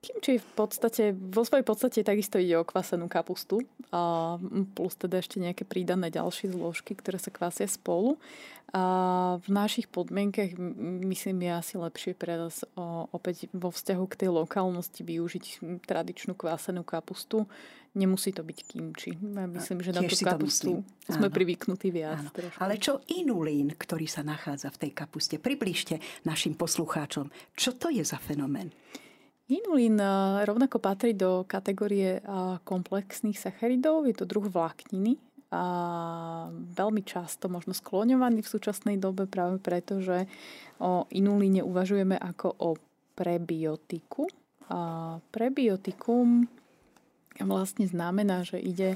Kimči 0.00 0.40
v 0.40 0.50
podstate, 0.56 1.12
vo 1.12 1.44
svojej 1.44 1.60
podstate 1.60 2.00
takisto 2.00 2.40
ide 2.40 2.56
o 2.56 2.64
kvasenú 2.64 3.04
kapustu 3.04 3.60
a 3.92 4.40
plus 4.72 4.96
teda 4.96 5.20
ešte 5.20 5.36
nejaké 5.36 5.68
prídané 5.68 6.08
ďalšie 6.08 6.56
zložky, 6.56 6.96
ktoré 6.96 7.20
sa 7.20 7.28
kvasia 7.28 7.68
spolu. 7.68 8.16
A 8.72 9.36
v 9.44 9.48
našich 9.52 9.92
podmienkach 9.92 10.56
myslím 11.04 11.44
je 11.44 11.50
asi 11.52 11.74
lepšie 11.76 12.16
pre 12.16 12.40
nás 12.40 12.64
opäť 13.12 13.52
vo 13.52 13.68
vzťahu 13.68 14.04
k 14.08 14.18
tej 14.24 14.30
lokálnosti 14.32 15.04
využiť 15.04 15.44
tradičnú 15.84 16.32
kvasenú 16.32 16.80
kapustu. 16.80 17.44
Nemusí 17.92 18.32
to 18.32 18.40
byť 18.40 18.58
kimči. 18.72 19.18
Myslím, 19.50 19.84
že 19.84 19.92
na 19.92 20.00
tú 20.00 20.16
kapustu 20.16 20.86
sme 21.10 21.28
Áno. 21.28 21.34
privyknutí 21.34 21.90
viac. 21.92 22.24
Ale 22.62 22.80
čo 22.80 23.04
inulín, 23.10 23.74
ktorý 23.76 24.08
sa 24.08 24.24
nachádza 24.24 24.72
v 24.72 24.86
tej 24.86 24.90
kapuste? 24.96 25.36
Približte 25.42 26.00
našim 26.24 26.56
poslucháčom, 26.56 27.28
čo 27.52 27.76
to 27.76 27.92
je 27.92 28.06
za 28.06 28.16
fenomén? 28.16 28.72
Inulín 29.50 29.98
eh, 29.98 30.46
rovnako 30.46 30.78
patrí 30.78 31.10
do 31.10 31.42
kategórie 31.42 32.22
eh, 32.22 32.56
komplexných 32.62 33.34
sacharidov, 33.34 34.06
je 34.06 34.14
to 34.14 34.24
druh 34.24 34.46
vlákniny 34.46 35.18
a 35.50 35.64
veľmi 36.54 37.02
často 37.02 37.50
možno 37.50 37.74
skloňovaný 37.74 38.46
v 38.46 38.52
súčasnej 38.54 38.96
dobe 39.02 39.26
práve 39.26 39.58
preto, 39.58 39.98
že 39.98 40.30
o 40.78 41.10
inulíne 41.10 41.66
uvažujeme 41.66 42.14
ako 42.14 42.48
o 42.54 42.70
prebiotiku. 43.18 44.30
A 44.70 45.18
prebiotikum 45.34 46.46
vlastne 47.42 47.90
znamená, 47.90 48.46
že 48.46 48.62
ide 48.62 48.94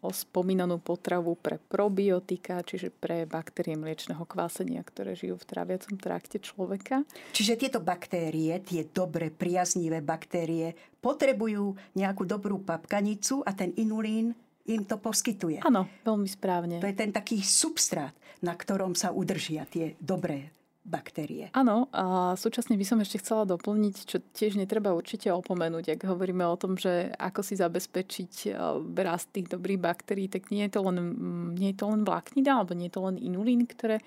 o 0.00 0.08
spomínanú 0.08 0.80
potravu 0.80 1.36
pre 1.36 1.60
probiotika, 1.60 2.64
čiže 2.64 2.88
pre 2.88 3.28
baktérie 3.28 3.76
mliečného 3.76 4.24
kvásenia, 4.24 4.80
ktoré 4.80 5.12
žijú 5.12 5.36
v 5.36 5.48
tráviacom 5.48 5.94
trakte 6.00 6.40
človeka. 6.40 7.04
Čiže 7.36 7.60
tieto 7.60 7.80
baktérie, 7.84 8.56
tie 8.64 8.88
dobré, 8.88 9.28
priaznivé 9.28 10.00
baktérie, 10.00 10.72
potrebujú 11.04 11.76
nejakú 11.98 12.24
dobrú 12.24 12.64
papkanicu 12.64 13.44
a 13.44 13.52
ten 13.52 13.76
inulín 13.76 14.32
im 14.70 14.86
to 14.86 14.96
poskytuje. 14.96 15.58
Áno, 15.66 15.90
veľmi 16.06 16.28
správne. 16.30 16.78
To 16.78 16.86
je 16.86 16.94
ten 16.94 17.10
taký 17.10 17.42
substrát, 17.42 18.14
na 18.40 18.54
ktorom 18.54 18.94
sa 18.94 19.10
udržia 19.10 19.66
tie 19.66 19.98
dobré 19.98 20.61
baktérie. 20.82 21.46
Áno, 21.54 21.86
a 21.94 22.34
súčasne 22.34 22.74
by 22.74 22.82
som 22.82 22.98
ešte 22.98 23.22
chcela 23.22 23.46
doplniť, 23.46 23.96
čo 24.02 24.18
tiež 24.18 24.58
netreba 24.58 24.90
určite 24.90 25.30
opomenúť, 25.30 25.94
ak 25.94 26.10
hovoríme 26.10 26.42
o 26.42 26.58
tom, 26.58 26.74
že 26.74 27.14
ako 27.22 27.40
si 27.46 27.54
zabezpečiť 27.54 28.32
e, 28.46 28.50
rast 28.98 29.30
tých 29.30 29.46
dobrých 29.46 29.78
baktérií, 29.78 30.26
tak 30.26 30.50
nie 30.50 30.66
je 30.66 30.74
to 30.74 30.80
len, 30.82 30.98
mm, 30.98 31.48
nie 31.54 31.70
je 31.70 31.78
to 31.78 31.86
len 31.86 32.02
vláknina, 32.02 32.58
alebo 32.58 32.74
nie 32.74 32.90
je 32.90 32.94
to 32.98 33.02
len 33.06 33.16
inulín, 33.16 33.62
ktoré 33.62 34.02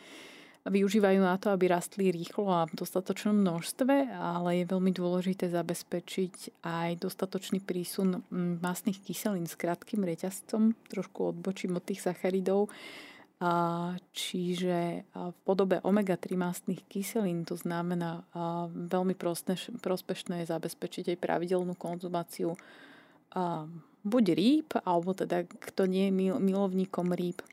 využívajú 0.65 1.21
na 1.21 1.37
to, 1.37 1.53
aby 1.53 1.69
rastli 1.69 2.09
rýchlo 2.09 2.49
a 2.49 2.65
v 2.65 2.73
dostatočnom 2.73 3.37
množstve, 3.37 4.11
ale 4.17 4.65
je 4.65 4.71
veľmi 4.73 4.91
dôležité 4.91 5.45
zabezpečiť 5.53 6.65
aj 6.65 6.89
dostatočný 6.99 7.63
prísun 7.63 8.25
mm, 8.27 8.59
masných 8.59 8.99
kyselín 8.99 9.47
s 9.47 9.55
krátkým 9.55 10.03
reťazcom, 10.03 10.75
trošku 10.91 11.31
odbočím 11.31 11.77
od 11.79 11.85
tých 11.85 12.03
sacharidov, 12.03 12.67
Čiže 14.15 15.07
v 15.11 15.37
podobe 15.43 15.83
omega-3 15.83 16.39
mastných 16.39 16.83
kyselín 16.87 17.43
to 17.43 17.59
znamená 17.59 18.23
veľmi 18.71 19.11
prospešné 19.79 20.43
je 20.43 20.51
zabezpečiť 20.51 21.11
aj 21.11 21.17
pravidelnú 21.19 21.75
konzumáciu 21.75 22.55
buď 24.05 24.25
rýb, 24.31 24.69
alebo 24.87 25.11
teda 25.11 25.43
kto 25.43 25.83
nie 25.83 26.07
je 26.07 26.31
milovníkom 26.39 27.11
rýb, 27.11 27.43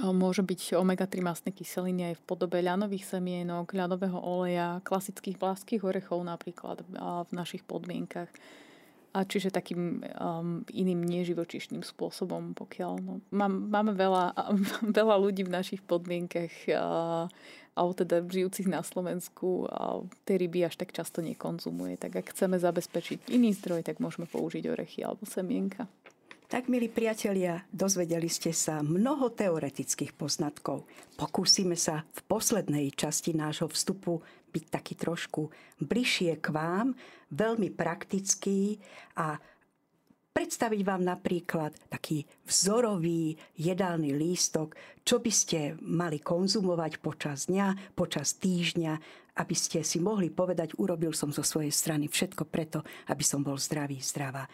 Môže 0.00 0.40
byť 0.40 0.80
omega-3 0.80 1.20
masné 1.20 1.52
kyseliny 1.52 2.08
aj 2.08 2.14
v 2.16 2.24
podobe 2.24 2.64
ľanových 2.64 3.12
semienok, 3.12 3.76
ľanového 3.76 4.16
oleja, 4.16 4.80
klasických 4.88 5.36
vláských 5.36 5.84
orechov 5.84 6.24
napríklad 6.24 6.80
v 7.28 7.30
našich 7.36 7.60
podmienkach. 7.68 8.32
A 9.12 9.28
čiže 9.28 9.52
takým 9.52 10.00
um, 10.00 10.64
iným 10.72 11.04
neživočišným 11.04 11.84
spôsobom, 11.84 12.56
pokiaľ 12.56 12.92
no, 13.04 13.20
mám, 13.28 13.68
máme 13.68 13.92
veľa, 13.92 14.32
veľa 14.98 15.16
ľudí 15.20 15.44
v 15.44 15.52
našich 15.52 15.84
podmienkach, 15.84 16.52
uh, 16.72 17.28
alebo 17.72 17.92
teda 17.92 18.24
žijúcich 18.24 18.68
na 18.68 18.80
Slovensku, 18.80 19.68
a 19.68 20.00
tie 20.24 20.40
ryby 20.40 20.64
až 20.64 20.80
tak 20.80 20.96
často 20.96 21.20
nekonzumuje. 21.20 22.00
Tak 22.00 22.24
ak 22.24 22.26
chceme 22.32 22.56
zabezpečiť 22.56 23.28
iný 23.32 23.52
zdroj, 23.52 23.84
tak 23.84 24.00
môžeme 24.00 24.24
použiť 24.24 24.64
orechy 24.68 25.04
alebo 25.04 25.28
semienka. 25.28 25.88
Tak, 26.52 26.68
milí 26.68 26.92
priatelia, 26.92 27.64
dozvedeli 27.72 28.28
ste 28.28 28.52
sa 28.52 28.84
mnoho 28.84 29.32
teoretických 29.32 30.12
poznatkov. 30.12 30.84
Pokúsime 31.16 31.80
sa 31.80 32.04
v 32.12 32.20
poslednej 32.28 32.92
časti 32.92 33.32
nášho 33.32 33.72
vstupu 33.72 34.20
byť 34.52 34.64
taký 34.68 34.92
trošku 35.00 35.48
bližšie 35.80 36.36
k 36.44 36.46
vám, 36.52 36.92
veľmi 37.32 37.72
praktický 37.72 38.76
a 39.16 39.40
predstaviť 40.36 40.80
vám 40.84 41.00
napríklad 41.00 41.72
taký 41.88 42.28
vzorový 42.44 43.32
jedálny 43.56 44.12
lístok, 44.12 44.76
čo 45.08 45.24
by 45.24 45.32
ste 45.32 45.80
mali 45.80 46.20
konzumovať 46.20 47.00
počas 47.00 47.48
dňa, 47.48 47.96
počas 47.96 48.36
týždňa, 48.36 48.92
aby 49.40 49.56
ste 49.56 49.80
si 49.80 50.04
mohli 50.04 50.28
povedať, 50.28 50.76
urobil 50.76 51.16
som 51.16 51.32
zo 51.32 51.40
svojej 51.40 51.72
strany 51.72 52.12
všetko 52.12 52.44
preto, 52.44 52.84
aby 53.08 53.24
som 53.24 53.40
bol 53.40 53.56
zdravý, 53.56 54.04
zdravá. 54.04 54.44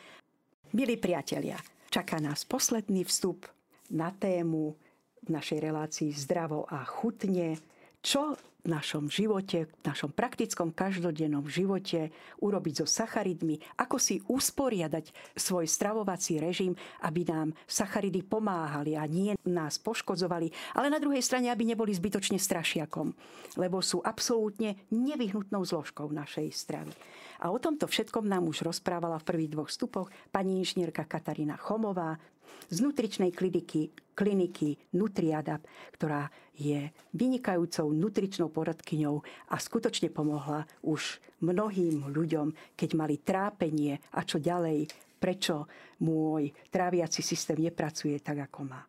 Milí 0.78 0.94
priatelia, 0.94 1.58
Čaká 1.88 2.20
nás 2.20 2.44
posledný 2.44 3.09
vstup 3.09 3.48
na 3.88 4.12
tému 4.12 4.77
v 5.24 5.29
našej 5.33 5.57
relácii 5.57 6.12
zdravo 6.12 6.68
a 6.68 6.85
chutne, 6.85 7.57
čo 8.05 8.37
v 8.37 8.68
našom 8.68 9.09
živote, 9.09 9.72
v 9.72 9.83
našom 9.88 10.12
praktickom 10.12 10.77
každodennom 10.77 11.48
živote 11.48 12.12
urobiť 12.44 12.85
so 12.85 12.87
sacharidmi, 12.87 13.57
ako 13.81 13.96
si 13.96 14.20
usporiadať 14.20 15.33
svoj 15.33 15.64
stravovací 15.64 16.37
režim, 16.37 16.77
aby 17.09 17.24
nám 17.24 17.57
sacharidy 17.64 18.20
pomáhali 18.20 18.92
a 18.92 19.09
nie 19.09 19.33
nás 19.48 19.81
poškodzovali, 19.81 20.77
ale 20.77 20.92
na 20.92 21.01
druhej 21.01 21.24
strane, 21.24 21.48
aby 21.48 21.72
neboli 21.72 21.96
zbytočne 21.96 22.37
strašiakom, 22.37 23.16
lebo 23.57 23.81
sú 23.81 24.05
absolútne 24.05 24.77
nevyhnutnou 24.92 25.64
zložkou 25.64 26.12
našej 26.12 26.53
stravy. 26.53 26.92
A 27.38 27.55
o 27.55 27.59
tomto 27.62 27.87
všetkom 27.87 28.27
nám 28.27 28.51
už 28.51 28.66
rozprávala 28.66 29.22
v 29.22 29.29
prvých 29.31 29.53
dvoch 29.55 29.70
stupoch 29.70 30.11
pani 30.35 30.59
inžinierka 30.59 31.07
Katarína 31.07 31.55
Chomová 31.55 32.18
z 32.66 32.83
nutričnej 32.83 33.31
kliniky, 33.31 33.94
kliniky 34.18 34.74
Nutriadap, 34.98 35.62
ktorá 35.94 36.27
je 36.59 36.90
vynikajúcou 37.14 37.94
nutričnou 37.94 38.51
poradkyňou 38.51 39.22
a 39.55 39.57
skutočne 39.57 40.11
pomohla 40.11 40.66
už 40.83 41.22
mnohým 41.38 42.11
ľuďom, 42.11 42.74
keď 42.74 42.90
mali 42.98 43.22
trápenie 43.22 44.03
a 44.18 44.27
čo 44.27 44.42
ďalej, 44.42 44.90
prečo 45.22 45.70
môj 46.03 46.51
tráviaci 46.70 47.22
systém 47.22 47.62
nepracuje 47.62 48.18
tak, 48.18 48.51
ako 48.51 48.61
má. 48.66 48.83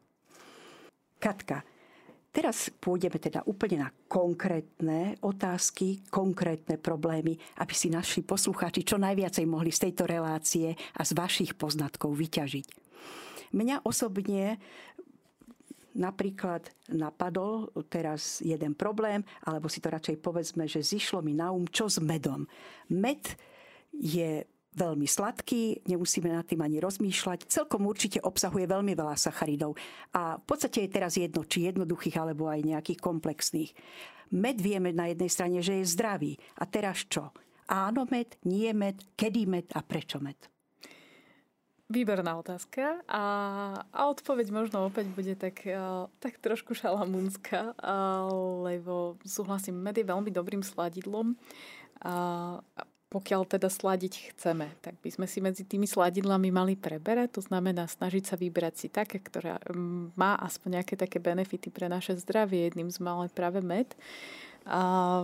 Katka, 1.19 1.61
Teraz 2.29 2.69
pôjdeme 2.77 3.17
teda 3.17 3.41
úplne 3.49 3.81
na 3.81 3.89
konkrétne 4.05 5.17
otázky, 5.25 6.05
konkrétne 6.13 6.77
problémy, 6.77 7.33
aby 7.57 7.73
si 7.73 7.89
naši 7.89 8.21
poslucháči 8.21 8.85
čo 8.85 9.01
najviacej 9.01 9.49
mohli 9.49 9.73
z 9.73 9.89
tejto 9.89 10.05
relácie 10.05 10.77
a 10.93 11.01
z 11.01 11.11
vašich 11.17 11.57
poznatkov 11.57 12.13
vyťažiť. 12.13 12.67
Mňa 13.49 13.81
osobne 13.81 14.61
napríklad 15.97 16.69
napadol 16.93 17.73
teraz 17.89 18.45
jeden 18.45 18.77
problém, 18.77 19.25
alebo 19.49 19.65
si 19.65 19.81
to 19.81 19.89
radšej 19.89 20.21
povedzme, 20.21 20.69
že 20.69 20.85
zišlo 20.85 21.25
mi 21.25 21.33
na 21.33 21.49
um, 21.49 21.65
čo 21.65 21.89
s 21.89 21.97
medom. 21.97 22.45
Med 22.93 23.25
je 23.97 24.45
veľmi 24.79 25.03
sladký, 25.03 25.83
nemusíme 25.83 26.31
nad 26.31 26.47
tým 26.47 26.63
ani 26.63 26.79
rozmýšľať. 26.79 27.51
Celkom 27.51 27.83
určite 27.83 28.23
obsahuje 28.23 28.63
veľmi 28.63 28.95
veľa 28.95 29.19
sacharidov. 29.19 29.75
A 30.15 30.39
v 30.39 30.45
podstate 30.47 30.87
je 30.87 30.93
teraz 30.95 31.19
jedno, 31.19 31.43
či 31.43 31.67
jednoduchých, 31.67 32.15
alebo 32.15 32.47
aj 32.47 32.63
nejakých 32.63 33.03
komplexných. 33.03 33.75
Med 34.31 34.63
vieme 34.63 34.95
na 34.95 35.11
jednej 35.11 35.27
strane, 35.27 35.59
že 35.59 35.83
je 35.83 35.91
zdravý. 35.91 36.39
A 36.55 36.63
teraz 36.63 37.03
čo? 37.03 37.35
Áno 37.67 38.07
med, 38.07 38.39
nie 38.47 38.71
med, 38.73 38.97
kedy 39.13 39.45
med 39.45 39.67
a 39.75 39.83
prečo 39.83 40.17
med? 40.23 40.39
Výborná 41.89 42.37
otázka 42.37 43.01
a, 43.09 43.23
a 43.89 44.01
odpoveď 44.13 44.53
možno 44.53 44.85
opäť 44.85 45.09
bude 45.09 45.33
tak, 45.33 45.65
tak 46.21 46.37
trošku 46.37 46.77
šalamúnska, 46.77 47.73
lebo 48.61 49.17
súhlasím, 49.25 49.81
med 49.81 49.97
je 49.97 50.05
veľmi 50.05 50.29
dobrým 50.29 50.61
sladidlom. 50.61 51.33
A, 52.05 52.61
pokiaľ 53.09 53.41
teda 53.57 53.73
sladiť 53.73 54.33
chceme, 54.33 54.69
tak 54.85 54.93
by 55.01 55.09
sme 55.09 55.25
si 55.25 55.41
medzi 55.41 55.65
tými 55.65 55.89
sladidlami 55.89 56.53
mali 56.53 56.77
preberať, 56.77 57.37
to 57.37 57.41
znamená 57.41 57.89
snažiť 57.89 58.23
sa 58.23 58.35
vybrať 58.37 58.73
si 58.77 58.87
také, 58.93 59.17
ktoré 59.17 59.57
mm, 59.57 60.13
má 60.13 60.37
aspoň 60.37 60.81
nejaké 60.81 60.93
také 60.93 61.17
benefity 61.17 61.73
pre 61.73 61.89
naše 61.89 62.13
zdravie. 62.21 62.69
Jedným 62.69 62.93
z 62.93 63.01
malé 63.01 63.25
práve 63.33 63.65
med 63.65 63.89
a 64.69 64.81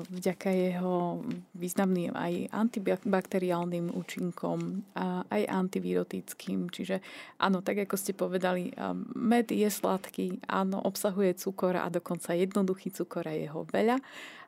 vďaka 0.10 0.50
jeho 0.50 1.22
významným 1.54 2.18
aj 2.18 2.50
antibakteriálnym 2.50 3.94
účinkom 3.94 4.82
a 4.98 5.22
aj 5.30 5.46
antivirotickým. 5.46 6.74
Čiže 6.74 7.04
áno, 7.38 7.62
tak 7.62 7.86
ako 7.86 7.96
ste 8.00 8.18
povedali, 8.18 8.74
med 9.14 9.54
je 9.54 9.70
sladký, 9.70 10.42
áno, 10.50 10.82
obsahuje 10.82 11.38
cukor 11.38 11.78
a 11.78 11.92
dokonca 11.94 12.34
jednoduchý 12.34 12.90
cukor 12.90 13.30
a 13.30 13.38
jeho 13.38 13.68
veľa 13.70 14.02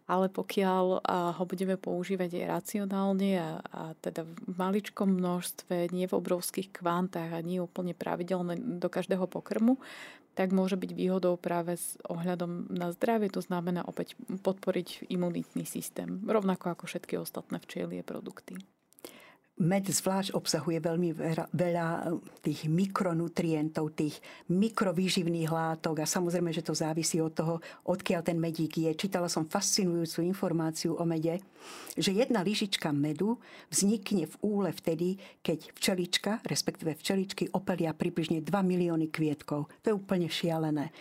ale 0.08 0.32
pokiaľ 0.32 1.04
ho 1.36 1.44
budeme 1.44 1.76
používať 1.76 2.40
aj 2.40 2.46
racionálne 2.48 3.32
a, 3.38 3.50
a 3.60 3.82
teda 4.00 4.24
v 4.24 4.56
maličkom 4.56 5.20
množstve, 5.20 5.92
nie 5.92 6.08
v 6.08 6.18
obrovských 6.18 6.72
kvantách 6.72 7.36
a 7.36 7.44
nie 7.44 7.60
úplne 7.60 7.92
pravidelne 7.92 8.56
do 8.56 8.88
každého 8.88 9.28
pokrmu, 9.28 9.76
tak 10.38 10.54
môže 10.54 10.78
byť 10.78 10.92
výhodou 10.94 11.34
práve 11.36 11.76
s 11.76 11.98
ohľadom 12.08 12.70
na 12.70 12.94
zdravie, 12.94 13.28
to 13.28 13.42
znamená 13.42 13.82
opäť 13.84 14.14
podporiť 14.46 15.10
imunitný 15.10 15.66
systém, 15.66 16.22
rovnako 16.24 16.78
ako 16.78 16.84
všetky 16.86 17.18
ostatné 17.18 17.58
včelie 17.58 18.06
produkty. 18.06 18.62
Med 19.58 19.90
zvlášť 19.90 20.38
obsahuje 20.38 20.78
veľmi 20.78 21.18
veľa 21.50 21.88
eh, 21.90 22.02
tých 22.46 22.70
mikronutrientov, 22.70 23.90
tých 23.98 24.22
mikrovýživných 24.54 25.50
látok 25.50 26.06
a 26.06 26.06
samozrejme, 26.06 26.54
že 26.54 26.62
to 26.62 26.78
závisí 26.78 27.18
od 27.18 27.34
toho, 27.34 27.56
odkiaľ 27.90 28.22
ten 28.22 28.38
medík 28.38 28.78
je. 28.78 28.94
Čítala 28.94 29.26
som 29.26 29.50
fascinujúcu 29.50 30.22
informáciu 30.30 30.94
o 30.94 31.04
mede, 31.10 31.42
že 31.98 32.14
jedna 32.14 32.46
lyžička 32.46 32.94
medu 32.94 33.42
vznikne 33.74 34.30
v 34.30 34.36
úle 34.46 34.70
vtedy, 34.70 35.18
keď 35.42 35.74
včelička, 35.74 36.32
respektíve 36.46 36.94
včeličky 36.94 37.50
opelia 37.58 37.98
približne 37.98 38.46
2 38.46 38.54
milióny 38.54 39.10
kvietkov. 39.10 39.66
To 39.82 39.86
je 39.90 39.98
úplne 39.98 40.30
šialené. 40.30 40.94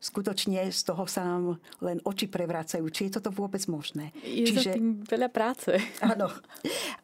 Skutočne 0.00 0.72
z 0.72 0.80
toho 0.88 1.04
sa 1.04 1.28
nám 1.28 1.60
len 1.84 2.00
oči 2.00 2.32
prevracajú. 2.32 2.88
Či 2.88 3.12
je 3.12 3.20
toto 3.20 3.28
vôbec 3.28 3.60
možné? 3.68 4.16
Je 4.24 4.48
Čiže... 4.48 4.72
za 4.72 4.76
tým 4.80 5.04
veľa 5.04 5.28
práce. 5.28 5.76
Áno. 6.00 6.32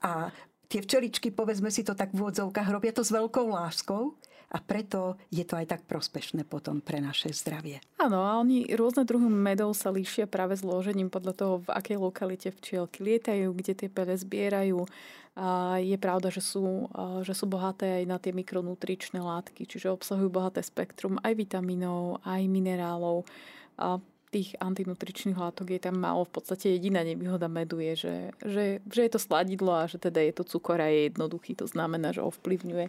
A 0.01 0.33
tie 0.71 0.81
včeličky, 0.81 1.35
povedzme 1.35 1.69
si 1.75 1.83
to 1.83 1.99
tak 1.99 2.15
v 2.15 2.23
úvodzovkách, 2.23 2.71
robia 2.71 2.95
to 2.95 3.03
s 3.03 3.11
veľkou 3.11 3.51
láskou 3.51 4.15
a 4.51 4.59
preto 4.59 5.19
je 5.31 5.43
to 5.47 5.59
aj 5.59 5.67
tak 5.67 5.83
prospešné 5.87 6.47
potom 6.47 6.83
pre 6.83 7.03
naše 7.03 7.31
zdravie. 7.35 7.83
Áno, 7.99 8.23
a 8.23 8.39
oni 8.39 8.71
rôzne 8.75 9.07
druhy 9.07 9.27
medov 9.31 9.75
sa 9.79 9.91
líšia 9.95 10.27
práve 10.31 10.59
zložením 10.59 11.11
podľa 11.11 11.35
toho, 11.35 11.55
v 11.63 11.69
akej 11.71 11.99
lokalite 11.99 12.49
včielky 12.55 13.03
lietajú, 13.03 13.51
kde 13.55 13.73
tie 13.75 13.89
pele 13.91 14.15
zbierajú. 14.15 14.87
A 15.39 15.79
je 15.79 15.95
pravda, 15.95 16.35
že 16.35 16.43
sú, 16.43 16.91
že 17.23 17.31
sú 17.31 17.47
bohaté 17.47 18.03
aj 18.03 18.05
na 18.11 18.19
tie 18.19 18.35
mikronutričné 18.35 19.23
látky, 19.23 19.63
čiže 19.71 19.95
obsahujú 19.95 20.27
bohaté 20.27 20.67
spektrum 20.67 21.23
aj 21.23 21.39
vitamínov, 21.39 22.19
aj 22.27 22.43
minerálov. 22.51 23.23
A 23.79 24.03
tých 24.31 24.55
antinutričných 24.63 25.35
látok 25.35 25.75
je 25.75 25.83
tam 25.83 25.99
málo. 25.99 26.23
V 26.23 26.39
podstate 26.39 26.71
jediná 26.71 27.03
nevýhoda 27.03 27.51
medu 27.51 27.83
je, 27.83 28.07
že, 28.07 28.15
že, 28.47 28.65
že 28.87 29.01
je 29.03 29.11
to 29.11 29.19
sladidlo 29.19 29.75
a 29.75 29.91
že 29.91 29.99
teda 29.99 30.23
je 30.23 30.33
to 30.39 30.47
cukor 30.47 30.79
a 30.79 30.87
je 30.87 31.11
jednoduchý. 31.11 31.59
To 31.59 31.67
znamená, 31.67 32.15
že 32.15 32.23
ovplyvňuje 32.23 32.87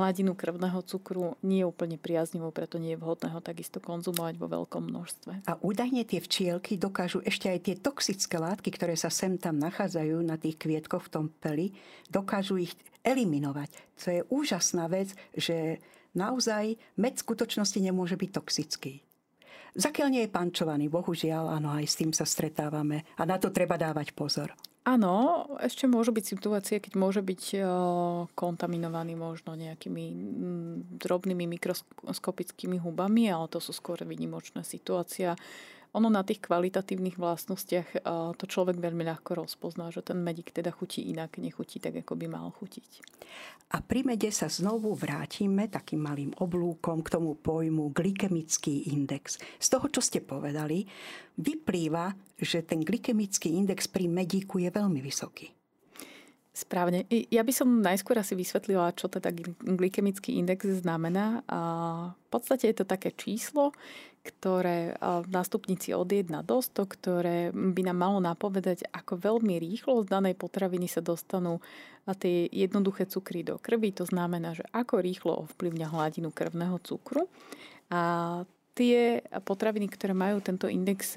hladinu 0.00 0.32
krvného 0.32 0.80
cukru 0.88 1.36
nie 1.44 1.60
je 1.60 1.68
úplne 1.68 2.00
priaznivo, 2.00 2.48
preto 2.48 2.80
nie 2.80 2.96
je 2.96 3.00
vhodné 3.04 3.28
ho 3.28 3.44
takisto 3.44 3.84
konzumovať 3.84 4.40
vo 4.40 4.48
veľkom 4.48 4.88
množstve. 4.88 5.32
A 5.44 5.60
údajne 5.60 6.08
tie 6.08 6.24
včielky 6.24 6.80
dokážu 6.80 7.20
ešte 7.20 7.52
aj 7.52 7.60
tie 7.68 7.74
toxické 7.76 8.40
látky, 8.40 8.72
ktoré 8.72 8.96
sa 8.96 9.12
sem 9.12 9.36
tam 9.36 9.60
nachádzajú 9.60 10.24
na 10.24 10.40
tých 10.40 10.56
kvietkoch 10.56 11.04
v 11.06 11.12
tom 11.12 11.26
peli, 11.28 11.76
dokážu 12.08 12.56
ich 12.56 12.72
eliminovať. 13.04 13.70
To 14.00 14.06
je 14.08 14.20
úžasná 14.32 14.88
vec, 14.88 15.12
že 15.36 15.84
naozaj 16.16 16.80
med 16.96 17.14
v 17.20 17.24
skutočnosti 17.28 17.76
nemôže 17.76 18.16
byť 18.16 18.30
toxický. 18.32 19.04
Zakiaľ 19.76 20.08
nie 20.08 20.22
je 20.24 20.32
pančovaný, 20.32 20.86
bohužiaľ, 20.88 21.58
áno, 21.58 21.74
aj 21.74 21.84
s 21.84 21.98
tým 21.98 22.10
sa 22.16 22.24
stretávame. 22.24 23.04
A 23.20 23.28
na 23.28 23.36
to 23.36 23.52
treba 23.52 23.76
dávať 23.76 24.16
pozor. 24.16 24.54
Áno, 24.88 25.44
ešte 25.60 25.84
môžu 25.84 26.16
byť 26.16 26.24
situácie, 26.24 26.80
keď 26.80 26.96
môže 26.96 27.20
byť 27.20 27.60
kontaminovaný 28.32 29.20
možno 29.20 29.52
nejakými 29.52 30.04
drobnými 30.96 31.44
mikroskopickými 31.44 32.80
hubami, 32.80 33.28
ale 33.28 33.52
to 33.52 33.60
sú 33.60 33.76
skôr 33.76 34.00
vynimočné 34.00 34.64
situácia 34.64 35.36
ono 35.92 36.08
na 36.12 36.20
tých 36.20 36.44
kvalitatívnych 36.44 37.16
vlastnostiach 37.16 38.04
to 38.36 38.44
človek 38.44 38.76
veľmi 38.76 39.04
ľahko 39.08 39.40
rozpozná, 39.40 39.88
že 39.88 40.04
ten 40.04 40.20
medík 40.20 40.52
teda 40.52 40.68
chutí 40.68 41.08
inak, 41.08 41.40
nechutí 41.40 41.80
tak, 41.80 42.04
ako 42.04 42.14
by 42.18 42.26
mal 42.28 42.52
chutiť. 42.56 42.90
A 43.72 43.84
pri 43.84 44.00
mede 44.00 44.32
sa 44.32 44.48
znovu 44.48 44.96
vrátime 44.96 45.68
takým 45.68 46.00
malým 46.00 46.32
oblúkom 46.40 47.04
k 47.04 47.12
tomu 47.12 47.36
pojmu 47.36 47.92
glykemický 47.92 48.88
index. 48.92 49.36
Z 49.60 49.76
toho, 49.76 49.92
čo 49.92 50.00
ste 50.00 50.24
povedali, 50.24 50.88
vyplýva, 51.36 52.16
že 52.40 52.64
ten 52.64 52.80
glykemický 52.80 53.52
index 53.52 53.84
pri 53.88 54.08
medíku 54.08 54.60
je 54.60 54.72
veľmi 54.72 55.04
vysoký. 55.04 55.52
Správne. 56.58 57.06
Ja 57.30 57.46
by 57.46 57.52
som 57.54 57.84
najskôr 57.84 58.18
asi 58.18 58.34
vysvetlila, 58.34 58.90
čo 58.98 59.06
teda 59.06 59.30
glykemický 59.62 60.42
index 60.42 60.82
znamená. 60.82 61.46
A 61.46 61.60
v 62.10 62.28
podstate 62.34 62.66
je 62.66 62.82
to 62.82 62.86
také 62.88 63.14
číslo, 63.14 63.70
ktoré 64.28 64.92
na 65.32 65.40
stupnici 65.40 65.96
od 65.96 66.12
1 66.12 66.28
do 66.44 66.60
100, 66.60 66.84
ktoré 66.84 67.48
by 67.48 67.82
nám 67.88 67.96
malo 67.96 68.18
napovedať, 68.20 68.84
ako 68.92 69.16
veľmi 69.16 69.56
rýchlo 69.56 70.04
z 70.04 70.12
danej 70.12 70.36
potraviny 70.36 70.84
sa 70.84 71.00
dostanú 71.00 71.64
tie 72.20 72.44
jednoduché 72.52 73.08
cukry 73.08 73.40
do 73.40 73.56
krvi. 73.56 73.96
To 73.96 74.04
znamená, 74.04 74.52
že 74.52 74.68
ako 74.76 75.00
rýchlo 75.00 75.48
ovplyvňa 75.48 75.88
hladinu 75.88 76.28
krvného 76.28 76.76
cukru. 76.84 77.24
A 77.88 78.44
tie 78.76 79.24
potraviny, 79.48 79.88
ktoré 79.88 80.12
majú 80.12 80.44
tento 80.44 80.68
index 80.68 81.16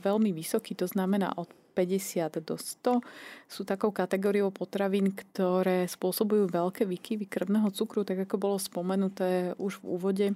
veľmi 0.00 0.32
vysoký, 0.32 0.72
to 0.72 0.88
znamená 0.88 1.36
od 1.36 1.52
50 1.78 2.42
do 2.42 2.58
100 2.58 2.98
sú 3.46 3.62
takou 3.62 3.94
kategóriou 3.94 4.50
potravín, 4.50 5.14
ktoré 5.14 5.86
spôsobujú 5.86 6.50
veľké 6.50 6.82
výkyvy 6.82 7.30
krvného 7.30 7.70
cukru, 7.70 8.02
tak 8.02 8.26
ako 8.26 8.34
bolo 8.34 8.58
spomenuté 8.58 9.54
už 9.62 9.78
v 9.78 9.84
úvode. 9.86 10.26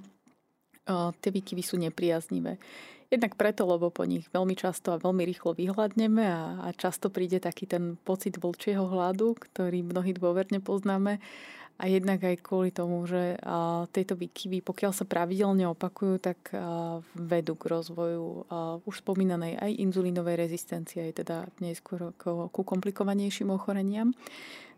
Tie 0.85 1.31
výkyvy 1.31 1.63
sú 1.63 1.75
nepriaznivé. 1.79 2.59
Jednak 3.13 3.37
preto, 3.37 3.69
lebo 3.69 3.93
po 3.93 4.09
nich 4.09 4.25
veľmi 4.33 4.57
často 4.57 4.89
a 4.89 4.97
veľmi 4.97 5.21
rýchlo 5.21 5.53
vyhľadneme 5.53 6.25
a, 6.25 6.65
a 6.65 6.67
často 6.73 7.13
príde 7.13 7.37
taký 7.37 7.69
ten 7.69 7.93
pocit 8.01 8.41
vlčieho 8.41 8.89
hladu, 8.89 9.37
ktorý 9.37 9.85
mnohí 9.85 10.17
dôverne 10.17 10.57
poznáme 10.57 11.21
a 11.81 11.89
jednak 11.89 12.21
aj 12.21 12.45
kvôli 12.45 12.69
tomu, 12.69 13.01
že 13.09 13.33
tieto 13.89 14.13
výkyvy, 14.13 14.61
pokiaľ 14.61 14.93
sa 14.93 15.09
pravidelne 15.09 15.65
opakujú, 15.73 16.21
tak 16.21 16.53
vedú 17.17 17.57
k 17.57 17.63
rozvoju 17.65 18.45
už 18.85 18.95
spomínanej 19.01 19.57
aj 19.57 19.81
inzulínovej 19.81 20.37
rezistencie, 20.37 21.01
aj 21.09 21.25
teda 21.25 21.37
neskôr 21.65 22.13
ku 22.53 22.61
komplikovanejším 22.61 23.49
ochoreniam. 23.49 24.13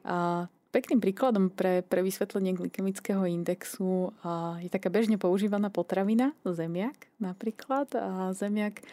A 0.07 0.47
pekným 0.75 0.99
príkladom 0.99 1.47
pre, 1.47 1.79
pre 1.88 2.03
vysvetlenie 2.03 2.51
glykemického 2.51 3.23
indexu 3.23 4.11
je 4.59 4.67
taká 4.67 4.91
bežne 4.91 5.15
používaná 5.15 5.71
potravina, 5.71 6.35
zemiak 6.43 7.07
napríklad. 7.15 7.95
A 7.95 8.35
zemiak 8.35 8.83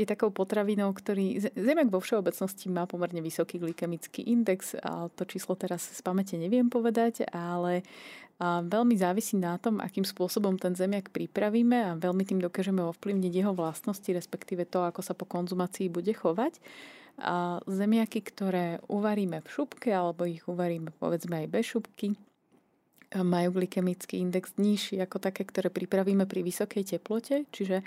je 0.00 0.08
takou 0.08 0.32
potravinou, 0.32 0.96
ktorý... 0.96 1.36
Zemiak 1.52 1.92
vo 1.92 2.00
všeobecnosti 2.00 2.72
má 2.72 2.88
pomerne 2.88 3.20
vysoký 3.20 3.60
glykemický 3.60 4.24
index 4.24 4.80
a 4.80 5.12
to 5.12 5.28
číslo 5.28 5.60
teraz 5.60 5.84
z 5.84 6.00
pamäte 6.00 6.40
neviem 6.40 6.72
povedať, 6.72 7.28
ale 7.28 7.84
veľmi 8.40 8.96
závisí 8.96 9.40
na 9.40 9.56
tom, 9.56 9.80
akým 9.80 10.04
spôsobom 10.04 10.60
ten 10.60 10.76
zemiak 10.76 11.08
pripravíme 11.08 11.76
a 11.80 11.90
veľmi 11.96 12.24
tým 12.28 12.40
dokážeme 12.40 12.84
ovplyvniť 12.84 13.32
jeho 13.32 13.52
vlastnosti, 13.56 14.08
respektíve 14.08 14.68
to, 14.68 14.84
ako 14.84 15.00
sa 15.00 15.16
po 15.16 15.24
konzumácii 15.24 15.88
bude 15.88 16.12
chovať. 16.12 16.60
A 17.16 17.64
zemiaky, 17.64 18.20
ktoré 18.20 18.66
uvaríme 18.92 19.40
v 19.40 19.48
šupke 19.48 19.88
alebo 19.88 20.28
ich 20.28 20.44
uvaríme 20.44 20.92
povedzme 21.00 21.44
aj 21.44 21.48
bez 21.48 21.64
šupky, 21.72 22.12
majú 23.16 23.62
glykemický 23.62 24.20
index 24.20 24.58
nižší 24.60 25.00
ako 25.00 25.22
také, 25.22 25.46
ktoré 25.48 25.72
pripravíme 25.72 26.28
pri 26.28 26.44
vysokej 26.44 26.96
teplote, 26.96 27.48
čiže 27.54 27.80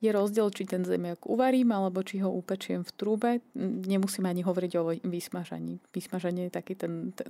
je 0.00 0.08
rozdiel, 0.08 0.48
či 0.48 0.64
ten 0.64 0.80
zemiak 0.80 1.28
uvarím, 1.28 1.76
alebo 1.76 2.00
či 2.00 2.24
ho 2.24 2.32
upečiem 2.32 2.80
v 2.80 2.92
trúbe. 2.96 3.30
Nemusíme 3.60 4.32
ani 4.32 4.40
hovoriť 4.40 4.72
o 4.80 4.96
vysmažaní. 5.04 5.76
Vysmažanie 5.92 6.48
je 6.48 6.56
taký 6.56 6.72
ten, 6.72 7.12
ten 7.12 7.28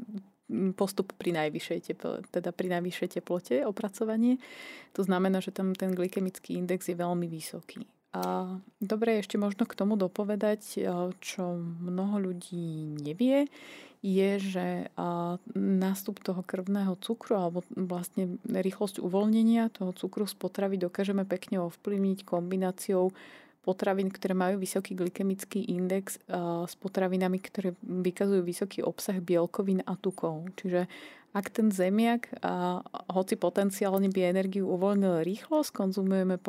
postup 0.78 1.10
pri 1.18 1.34
najvyššej, 1.34 1.78
teplote, 1.90 2.30
teda 2.30 2.54
pri 2.54 2.78
najvyššej 2.78 3.08
teplote, 3.18 3.66
opracovanie. 3.66 4.38
To 4.94 5.02
znamená, 5.02 5.42
že 5.42 5.50
tam 5.50 5.74
ten 5.74 5.98
glykemický 5.98 6.62
index 6.62 6.86
je 6.86 6.94
veľmi 6.94 7.26
vysoký. 7.26 7.90
Dobre 8.82 9.22
ešte 9.22 9.38
možno 9.38 9.70
k 9.70 9.78
tomu 9.78 9.94
dopovedať, 9.94 10.82
čo 11.22 11.42
mnoho 11.62 12.18
ľudí 12.18 12.98
nevie, 12.98 13.46
je, 14.02 14.30
že 14.40 14.66
nástup 15.54 16.24
toho 16.24 16.42
krvného 16.42 16.96
cukru 16.98 17.36
alebo 17.36 17.60
vlastne 17.76 18.40
rýchlosť 18.48 18.98
uvoľnenia 18.98 19.70
toho 19.70 19.92
cukru 19.94 20.24
z 20.26 20.34
potravy 20.40 20.80
dokážeme 20.80 21.22
pekne 21.28 21.62
ovplyvniť 21.68 22.24
kombináciou 22.26 23.12
potravín, 23.60 24.08
ktoré 24.08 24.32
majú 24.32 24.56
vysoký 24.56 24.96
glykemický 24.96 25.68
index 25.68 26.16
s 26.64 26.74
potravinami, 26.80 27.38
ktoré 27.44 27.76
vykazujú 27.84 28.40
vysoký 28.40 28.80
obsah 28.80 29.20
bielkovín 29.20 29.84
a 29.84 30.00
tukov. 30.00 30.48
Čiže 30.56 30.88
ak 31.30 31.46
ten 31.54 31.70
zemiak, 31.70 32.26
hoci 33.10 33.38
potenciálne 33.38 34.10
by 34.10 34.20
energiu 34.34 34.66
uvoľnil 34.66 35.22
rýchlo, 35.22 35.62
skonzumujeme 35.62 36.42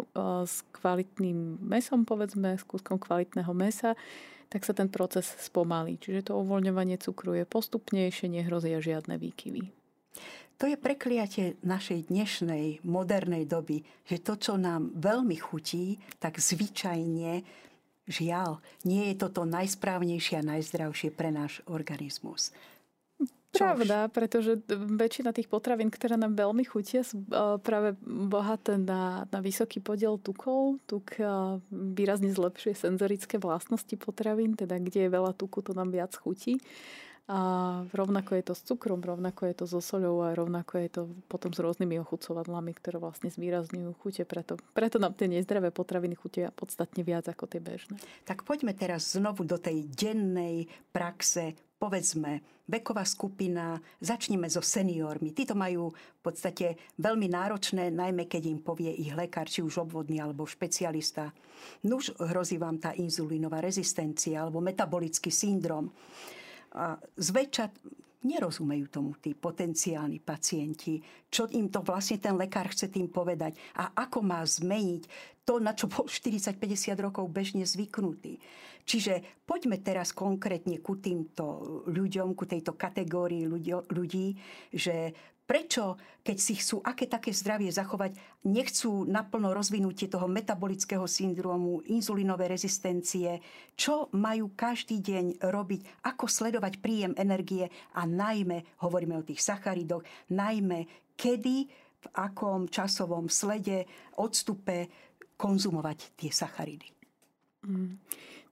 s 0.45 0.65
kvalitným 0.73 1.61
mesom, 1.61 2.01
povedzme, 2.01 2.57
s 2.57 2.65
kúskom 2.65 2.97
kvalitného 2.97 3.53
mesa, 3.53 3.93
tak 4.49 4.65
sa 4.65 4.73
ten 4.73 4.89
proces 4.89 5.29
spomalí. 5.37 6.01
Čiže 6.01 6.33
to 6.33 6.41
uvoľňovanie 6.41 6.97
cukru 6.97 7.37
je 7.37 7.45
postupnejšie, 7.45 8.27
nehrozia 8.27 8.81
žiadne 8.81 9.15
výkyvy. 9.21 9.69
To 10.59 10.69
je 10.69 10.77
prekliatie 10.77 11.57
našej 11.65 12.13
dnešnej 12.13 12.85
modernej 12.85 13.49
doby, 13.49 13.81
že 14.05 14.21
to, 14.21 14.37
čo 14.37 14.61
nám 14.61 14.93
veľmi 14.93 15.33
chutí, 15.41 15.97
tak 16.21 16.37
zvyčajne, 16.37 17.41
žiaľ, 18.05 18.61
nie 18.85 19.09
je 19.09 19.15
toto 19.25 19.45
najsprávnejšie 19.47 20.41
a 20.41 20.47
najzdravšie 20.57 21.09
pre 21.13 21.33
náš 21.33 21.65
organizmus. 21.65 22.53
Pravda, 23.51 24.07
pretože 24.07 24.63
väčšina 24.71 25.35
tých 25.35 25.51
potravín, 25.51 25.91
ktoré 25.91 26.15
nám 26.15 26.39
veľmi 26.39 26.63
chutia, 26.63 27.03
sú 27.03 27.19
e, 27.19 27.59
práve 27.59 27.99
bohaté 28.07 28.79
na, 28.79 29.27
na 29.27 29.39
vysoký 29.43 29.83
podiel 29.83 30.15
tukov. 30.15 30.79
Tuk 30.87 31.19
e, 31.19 31.59
výrazne 31.69 32.31
zlepšuje 32.31 32.79
senzorické 32.79 33.35
vlastnosti 33.35 33.91
potravín, 33.99 34.55
teda 34.55 34.79
kde 34.79 35.03
je 35.03 35.09
veľa 35.11 35.35
tuku, 35.35 35.59
to 35.67 35.75
nám 35.75 35.91
viac 35.91 36.15
chutí. 36.15 36.63
A 37.29 37.39
rovnako 37.93 38.35
je 38.35 38.43
to 38.43 38.53
s 38.57 38.61
cukrom, 38.65 38.99
rovnako 38.99 39.45
je 39.45 39.53
to 39.53 39.65
so 39.69 39.79
soľou 39.79 40.25
a 40.25 40.35
rovnako 40.35 40.73
je 40.81 40.89
to 40.89 41.01
potom 41.29 41.53
s 41.53 41.61
rôznymi 41.61 42.01
ochucovadlami, 42.01 42.73
ktoré 42.75 42.97
vlastne 42.97 43.29
zvýrazňujú 43.31 43.91
chute. 44.01 44.23
Preto, 44.25 44.59
preto 44.75 44.97
nám 44.97 45.15
tie 45.15 45.31
nezdravé 45.31 45.71
potraviny 45.71 46.17
chutia 46.17 46.51
podstatne 46.51 47.05
viac 47.05 47.29
ako 47.29 47.47
tie 47.47 47.61
bežné. 47.63 48.01
Tak 48.27 48.43
poďme 48.43 48.75
teraz 48.75 49.15
znovu 49.15 49.47
do 49.47 49.55
tej 49.61 49.85
dennej 49.95 50.67
praxe 50.91 51.55
povedzme, 51.81 52.45
veková 52.69 53.01
skupina, 53.01 53.81
začneme 53.97 54.45
so 54.45 54.61
seniormi. 54.61 55.33
Títo 55.33 55.57
majú 55.57 55.89
v 55.89 56.21
podstate 56.21 56.77
veľmi 57.01 57.25
náročné, 57.25 57.89
najmä 57.89 58.29
keď 58.29 58.53
im 58.53 58.61
povie 58.61 58.93
ich 58.93 59.09
lekár, 59.17 59.49
či 59.49 59.65
už 59.65 59.81
obvodný 59.89 60.21
alebo 60.21 60.45
špecialista. 60.45 61.33
Nuž 61.89 62.13
hrozí 62.21 62.61
vám 62.61 62.77
tá 62.77 62.93
inzulínová 62.93 63.65
rezistencia 63.65 64.45
alebo 64.45 64.61
metabolický 64.61 65.33
syndrom. 65.33 65.89
A 66.71 66.95
zväčša 67.19 67.65
nerozumejú 68.21 68.85
tomu 68.93 69.17
tí 69.17 69.33
potenciálni 69.33 70.21
pacienti, 70.21 71.01
čo 71.27 71.49
im 71.57 71.73
to 71.73 71.81
vlastne 71.81 72.21
ten 72.21 72.37
lekár 72.37 72.69
chce 72.69 72.93
tým 72.93 73.09
povedať 73.09 73.57
a 73.73 73.97
ako 73.97 74.21
má 74.21 74.45
zmeniť 74.45 75.03
to, 75.41 75.57
na 75.57 75.73
čo 75.73 75.89
bol 75.89 76.05
40-50 76.05 76.93
rokov 77.01 77.25
bežne 77.33 77.65
zvyknutý. 77.65 78.37
Čiže 78.85 79.45
poďme 79.45 79.81
teraz 79.81 80.13
konkrétne 80.13 80.81
ku 80.81 81.01
týmto 81.01 81.85
ľuďom, 81.89 82.33
ku 82.37 82.45
tejto 82.45 82.77
kategórii 82.77 83.49
ľudí, 83.89 84.37
že 84.73 85.13
prečo, 85.51 85.99
keď 86.23 86.37
si 86.39 86.55
chcú 86.55 86.79
aké 86.79 87.11
také 87.11 87.35
zdravie 87.35 87.67
zachovať, 87.75 88.15
nechcú 88.47 89.03
naplno 89.03 89.51
rozvinutie 89.51 90.07
toho 90.07 90.31
metabolického 90.31 91.03
syndromu, 91.03 91.83
inzulínové 91.91 92.47
rezistencie, 92.47 93.43
čo 93.75 94.07
majú 94.15 94.55
každý 94.55 95.03
deň 95.03 95.43
robiť, 95.43 96.07
ako 96.07 96.23
sledovať 96.31 96.79
príjem 96.79 97.11
energie 97.19 97.67
a 97.99 98.07
najmä, 98.07 98.79
hovoríme 98.79 99.19
o 99.19 99.27
tých 99.27 99.43
sacharidoch, 99.43 100.07
najmä 100.31 100.87
kedy, 101.19 101.67
v 102.01 102.07
akom 102.15 102.71
časovom 102.71 103.27
slede, 103.27 103.83
odstupe 104.23 104.87
konzumovať 105.35 106.15
tie 106.15 106.31
sacharidy. 106.31 106.87
Mm. 107.67 107.99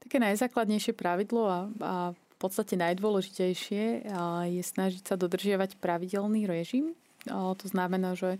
Také 0.03 0.19
najzákladnejšie 0.19 0.93
pravidlo 0.93 1.47
a, 1.47 1.59
a 1.79 1.93
podstate 2.39 2.79
najdôležitejšie 2.79 4.07
je 4.47 4.63
snažiť 4.63 5.03
sa 5.03 5.19
dodržiavať 5.19 5.75
pravidelný 5.77 6.47
režim. 6.47 6.95
To 7.27 7.65
znamená, 7.67 8.15
že 8.15 8.39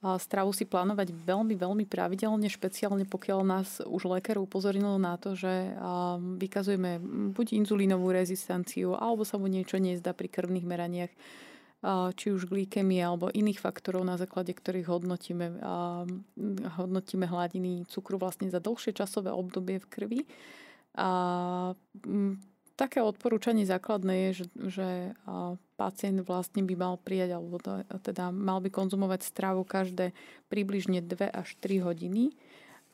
stravu 0.00 0.52
si 0.52 0.68
plánovať 0.68 1.12
veľmi, 1.12 1.56
veľmi 1.56 1.84
pravidelne, 1.88 2.48
špeciálne 2.48 3.08
pokiaľ 3.08 3.40
nás 3.44 3.80
už 3.84 4.08
lekár 4.08 4.40
upozornil 4.40 5.00
na 5.00 5.16
to, 5.16 5.32
že 5.36 5.76
vykazujeme 6.40 7.00
buď 7.32 7.56
inzulínovú 7.56 8.12
rezistenciu, 8.12 8.96
alebo 8.96 9.24
sa 9.24 9.40
mu 9.40 9.48
niečo 9.48 9.80
nezdá 9.80 10.12
pri 10.12 10.28
krvných 10.28 10.66
meraniach, 10.68 11.12
či 12.16 12.32
už 12.32 12.48
glykemie 12.48 13.00
alebo 13.04 13.28
iných 13.28 13.60
faktorov, 13.60 14.08
na 14.08 14.16
základe 14.16 14.56
ktorých 14.56 14.88
hodnotíme, 14.88 15.60
hodnotíme 16.80 17.28
hladiny 17.28 17.84
cukru 17.92 18.16
vlastne 18.16 18.48
za 18.48 18.56
dlhšie 18.56 18.96
časové 18.96 19.32
obdobie 19.32 19.84
v 19.84 19.88
krvi. 19.92 20.20
A 20.96 21.76
také 22.74 22.98
odporúčanie 23.02 23.62
základné 23.66 24.30
je, 24.30 24.30
že, 24.42 24.46
že 24.68 24.88
pacient 25.78 26.22
vlastne 26.26 26.66
by 26.66 26.74
mal 26.74 26.94
prijať, 26.98 27.38
alebo 27.38 27.62
teda 28.02 28.34
mal 28.34 28.58
by 28.58 28.70
konzumovať 28.70 29.20
stravu 29.22 29.62
každé 29.62 30.10
približne 30.50 31.02
2 31.02 31.30
až 31.30 31.48
3 31.62 31.86
hodiny. 31.86 32.34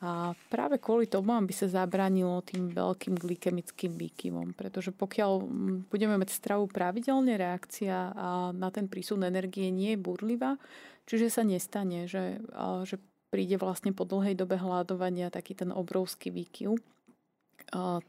A 0.01 0.33
práve 0.49 0.81
kvôli 0.81 1.05
tomu 1.05 1.29
by 1.29 1.53
sa 1.53 1.69
zabránilo 1.69 2.41
tým 2.41 2.73
veľkým 2.73 3.21
glykemickým 3.21 3.93
výkyvom. 3.93 4.57
Pretože 4.57 4.89
pokiaľ 4.89 5.45
budeme 5.93 6.17
mať 6.17 6.33
stravu 6.33 6.65
pravidelne, 6.65 7.37
reakcia 7.37 8.17
na 8.49 8.69
ten 8.73 8.89
prísun 8.89 9.21
energie 9.21 9.69
nie 9.69 9.93
je 9.93 10.01
burlivá, 10.01 10.57
čiže 11.05 11.29
sa 11.29 11.45
nestane, 11.45 12.09
že, 12.09 12.41
že 12.81 12.97
príde 13.29 13.61
vlastne 13.61 13.93
po 13.93 14.09
dlhej 14.09 14.33
dobe 14.33 14.57
hľadovania 14.57 15.29
taký 15.29 15.53
ten 15.53 15.69
obrovský 15.69 16.33
výkyv 16.33 16.81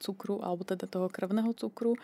cukru, 0.02 0.42
alebo 0.42 0.66
teda 0.66 0.90
toho 0.90 1.06
krvného 1.06 1.54
cukru. 1.54 1.94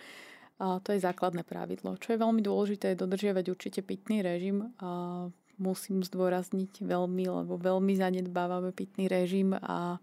A 0.59 0.83
to 0.83 0.91
je 0.91 1.03
základné 1.03 1.47
pravidlo. 1.47 1.99
Čo 2.03 2.15
je 2.15 2.23
veľmi 2.23 2.43
dôležité, 2.43 2.95
je 2.95 3.03
dodržiavať 3.03 3.45
určite 3.51 3.81
pitný 3.87 4.23
režim. 4.27 4.75
A 4.83 5.27
musím 5.59 6.07
zdôrazniť 6.07 6.87
veľmi, 6.87 7.25
lebo 7.27 7.59
veľmi 7.59 7.93
zanedbávame 7.99 8.71
pitný 8.71 9.11
režim 9.11 9.53
a 9.59 9.99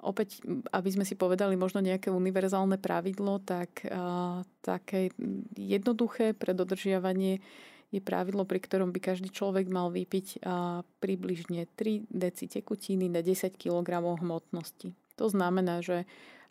opäť, 0.00 0.40
aby 0.72 0.88
sme 0.88 1.04
si 1.04 1.14
povedali 1.14 1.54
možno 1.54 1.84
nejaké 1.84 2.08
univerzálne 2.08 2.80
pravidlo, 2.80 3.38
tak 3.44 3.84
a, 3.84 4.42
také 4.64 5.12
jednoduché 5.54 6.32
pre 6.32 6.56
dodržiavanie 6.56 7.44
je 7.88 8.00
pravidlo, 8.04 8.44
pri 8.44 8.60
ktorom 8.60 8.92
by 8.92 9.00
každý 9.00 9.28
človek 9.28 9.68
mal 9.68 9.92
vypiť 9.92 10.40
a, 10.42 10.80
približne 11.04 11.68
3 11.76 12.08
deci 12.08 12.48
tekutiny 12.48 13.12
na 13.12 13.20
10 13.20 13.54
kg 13.60 13.88
hmotnosti. 14.00 14.96
To 15.20 15.26
znamená, 15.28 15.84
že 15.84 16.08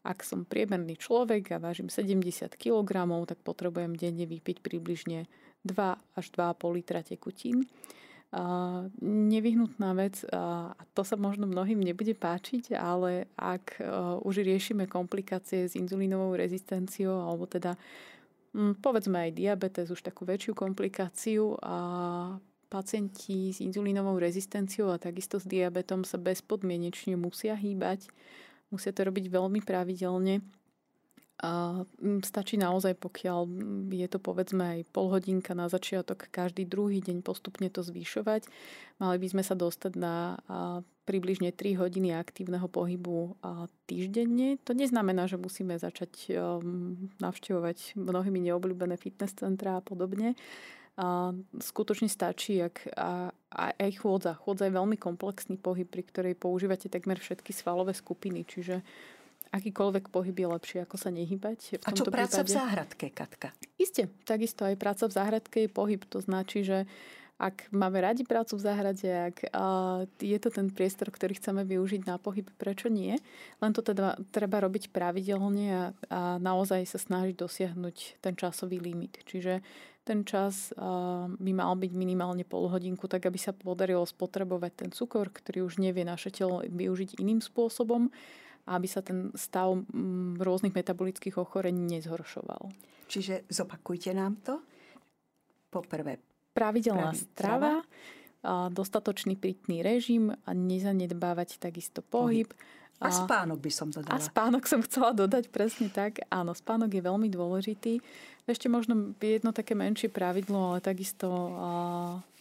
ak 0.07 0.23
som 0.23 0.47
priemerný 0.47 0.95
človek 0.95 1.51
a 1.51 1.61
vážim 1.61 1.91
70 1.91 2.55
kg, 2.55 3.03
tak 3.27 3.43
potrebujem 3.43 3.99
denne 3.99 4.23
vypiť 4.23 4.63
približne 4.63 5.27
2 5.67 5.75
až 6.15 6.25
2,5 6.31 6.77
litra 6.79 7.03
tekutín. 7.03 7.67
A 8.31 8.83
nevyhnutná 9.03 9.95
vec, 9.95 10.19
a 10.31 10.75
to 10.91 11.03
sa 11.07 11.15
možno 11.15 11.47
mnohým 11.47 11.79
nebude 11.79 12.11
páčiť, 12.11 12.75
ale 12.75 13.31
ak 13.39 13.79
už 14.23 14.43
riešime 14.43 14.87
komplikácie 14.87 15.67
s 15.67 15.79
inzulínovou 15.79 16.35
rezistenciou, 16.35 17.23
alebo 17.23 17.47
teda 17.47 17.79
hm, 18.51 18.83
povedzme 18.83 19.27
aj 19.27 19.31
diabetes, 19.31 19.87
už 19.91 20.03
takú 20.03 20.27
väčšiu 20.27 20.55
komplikáciu 20.59 21.55
a 21.63 21.77
pacienti 22.67 23.55
s 23.55 23.63
inzulínovou 23.63 24.19
rezistenciou 24.19 24.91
a 24.91 24.99
takisto 24.99 25.39
s 25.39 25.47
diabetom 25.47 26.03
sa 26.03 26.19
bezpodmienečne 26.19 27.15
musia 27.15 27.55
hýbať 27.55 28.11
Musia 28.71 28.91
to 28.91 29.07
robiť 29.07 29.31
veľmi 29.31 29.63
pravidelne. 29.63 30.43
A 31.37 31.85
mm, 31.85 32.25
stačí 32.25 32.57
naozaj, 32.57 32.97
pokiaľ 32.97 33.45
je 33.93 34.07
to 34.09 34.17
povedzme 34.17 34.63
aj 34.65 34.79
pol 34.89 35.13
hodinka 35.13 35.53
na 35.53 35.69
začiatok, 35.69 36.33
každý 36.33 36.65
druhý 36.65 36.97
deň 36.97 37.21
postupne 37.21 37.69
to 37.69 37.85
zvýšovať. 37.85 38.49
Mali 38.97 39.17
by 39.21 39.27
sme 39.29 39.43
sa 39.45 39.53
dostať 39.53 39.93
na 40.01 40.41
približne 41.05 41.53
3 41.53 41.77
hodiny 41.77 42.17
aktívneho 42.17 42.65
pohybu 42.65 43.37
týždenne. 43.85 44.57
To 44.65 44.73
neznamená, 44.73 45.29
že 45.29 45.37
musíme 45.39 45.77
začať 45.77 46.35
um, 46.35 47.07
navštevovať 47.21 47.95
mnohými 47.95 48.43
neobľúbené 48.49 48.97
fitness 48.97 49.37
centra 49.37 49.77
a 49.77 49.85
podobne. 49.85 50.33
A 50.97 51.29
skutočne 51.61 52.09
stačí, 52.09 52.57
ak 52.57 52.89
a, 52.97 53.29
a 53.53 53.63
aj 53.77 54.01
chôdza. 54.01 54.33
Chôdza 54.33 54.65
je 54.65 54.73
veľmi 54.73 54.97
komplexný 54.97 55.61
pohyb, 55.61 55.85
pri 55.85 56.01
ktorej 56.01 56.33
používate 56.33 56.89
takmer 56.89 57.21
všetky 57.21 57.53
svalové 57.53 57.93
skupiny, 57.93 58.41
čiže 58.41 58.81
akýkoľvek 59.53 60.09
pohyb 60.09 60.33
je 60.33 60.47
lepšie, 60.47 60.77
ako 60.83 60.97
sa 60.97 61.13
nehybať. 61.13 61.59
V 61.79 61.85
a 61.85 61.91
čo 61.93 62.03
práca 62.09 62.41
prípade... 62.41 62.49
v 62.49 62.57
záhradke, 62.57 63.05
Katka? 63.13 63.53
Isté, 63.77 64.09
takisto 64.25 64.65
aj 64.65 64.75
práca 64.75 65.05
v 65.05 65.13
záhradke 65.13 65.57
je 65.65 65.69
pohyb. 65.69 66.01
To 66.09 66.19
značí, 66.19 66.65
že 66.65 66.89
ak 67.37 67.69
máme 67.69 68.01
radi 68.01 68.25
prácu 68.25 68.57
v 68.57 68.65
záhrade, 68.65 69.05
ak 69.05 69.37
je 70.17 70.37
to 70.41 70.49
ten 70.49 70.73
priestor, 70.73 71.13
ktorý 71.13 71.37
chceme 71.37 71.61
využiť 71.61 72.09
na 72.09 72.17
pohyb, 72.17 72.49
prečo 72.57 72.89
nie? 72.89 73.13
Len 73.61 73.71
to 73.77 73.85
teda 73.85 74.17
treba 74.33 74.57
robiť 74.57 74.89
pravidelne 74.89 75.65
a, 75.69 75.83
a 76.09 76.19
naozaj 76.41 76.89
sa 76.89 76.97
snažiť 76.97 77.37
dosiahnuť 77.37 78.25
ten 78.25 78.33
časový 78.33 78.81
limit. 78.81 79.21
Čiže 79.21 79.61
ten 80.01 80.23
čas 80.23 80.71
by 81.27 81.51
mal 81.51 81.75
byť 81.75 81.91
minimálne 81.91 82.47
pol 82.47 82.71
hodinku, 82.71 83.11
tak 83.11 83.27
aby 83.27 83.35
sa 83.35 83.51
podarilo 83.51 84.07
spotrebovať 84.07 84.71
ten 84.73 84.89
cukor, 84.95 85.27
ktorý 85.27 85.67
už 85.67 85.83
nevie 85.83 86.07
naše 86.07 86.31
telo 86.31 86.63
využiť 86.63 87.19
iným 87.19 87.43
spôsobom 87.43 88.07
a 88.65 88.79
aby 88.79 88.87
sa 88.87 89.03
ten 89.03 89.35
stav 89.35 89.75
rôznych 90.39 90.71
metabolických 90.71 91.35
ochorení 91.35 91.99
nezhoršoval. 91.99 92.71
Čiže 93.11 93.51
zopakujte 93.51 94.15
nám 94.15 94.39
to. 94.47 94.63
Poprvé. 95.67 96.26
Pravidelná 96.57 97.13
strava, 97.13 97.85
dostatočný 98.73 99.37
pitný 99.37 99.85
režim 99.85 100.33
a 100.33 100.51
nezanedbávať 100.57 101.61
takisto 101.61 102.01
pohyb. 102.01 102.49
a 102.97 103.13
spánok 103.13 103.61
by 103.61 103.69
som 103.69 103.93
dodala. 103.93 104.17
A 104.17 104.17
spánok 104.17 104.65
som 104.65 104.81
chcela 104.81 105.13
dodať 105.13 105.53
presne 105.53 105.93
tak. 105.93 106.17
Áno, 106.33 106.57
spánok 106.57 106.89
je 106.97 107.01
veľmi 107.05 107.29
dôležitý. 107.29 108.01
Ešte 108.49 108.65
možno 108.73 109.13
jedno 109.21 109.53
také 109.53 109.77
menšie 109.77 110.09
pravidlo, 110.09 110.73
ale 110.73 110.79
takisto 110.81 111.29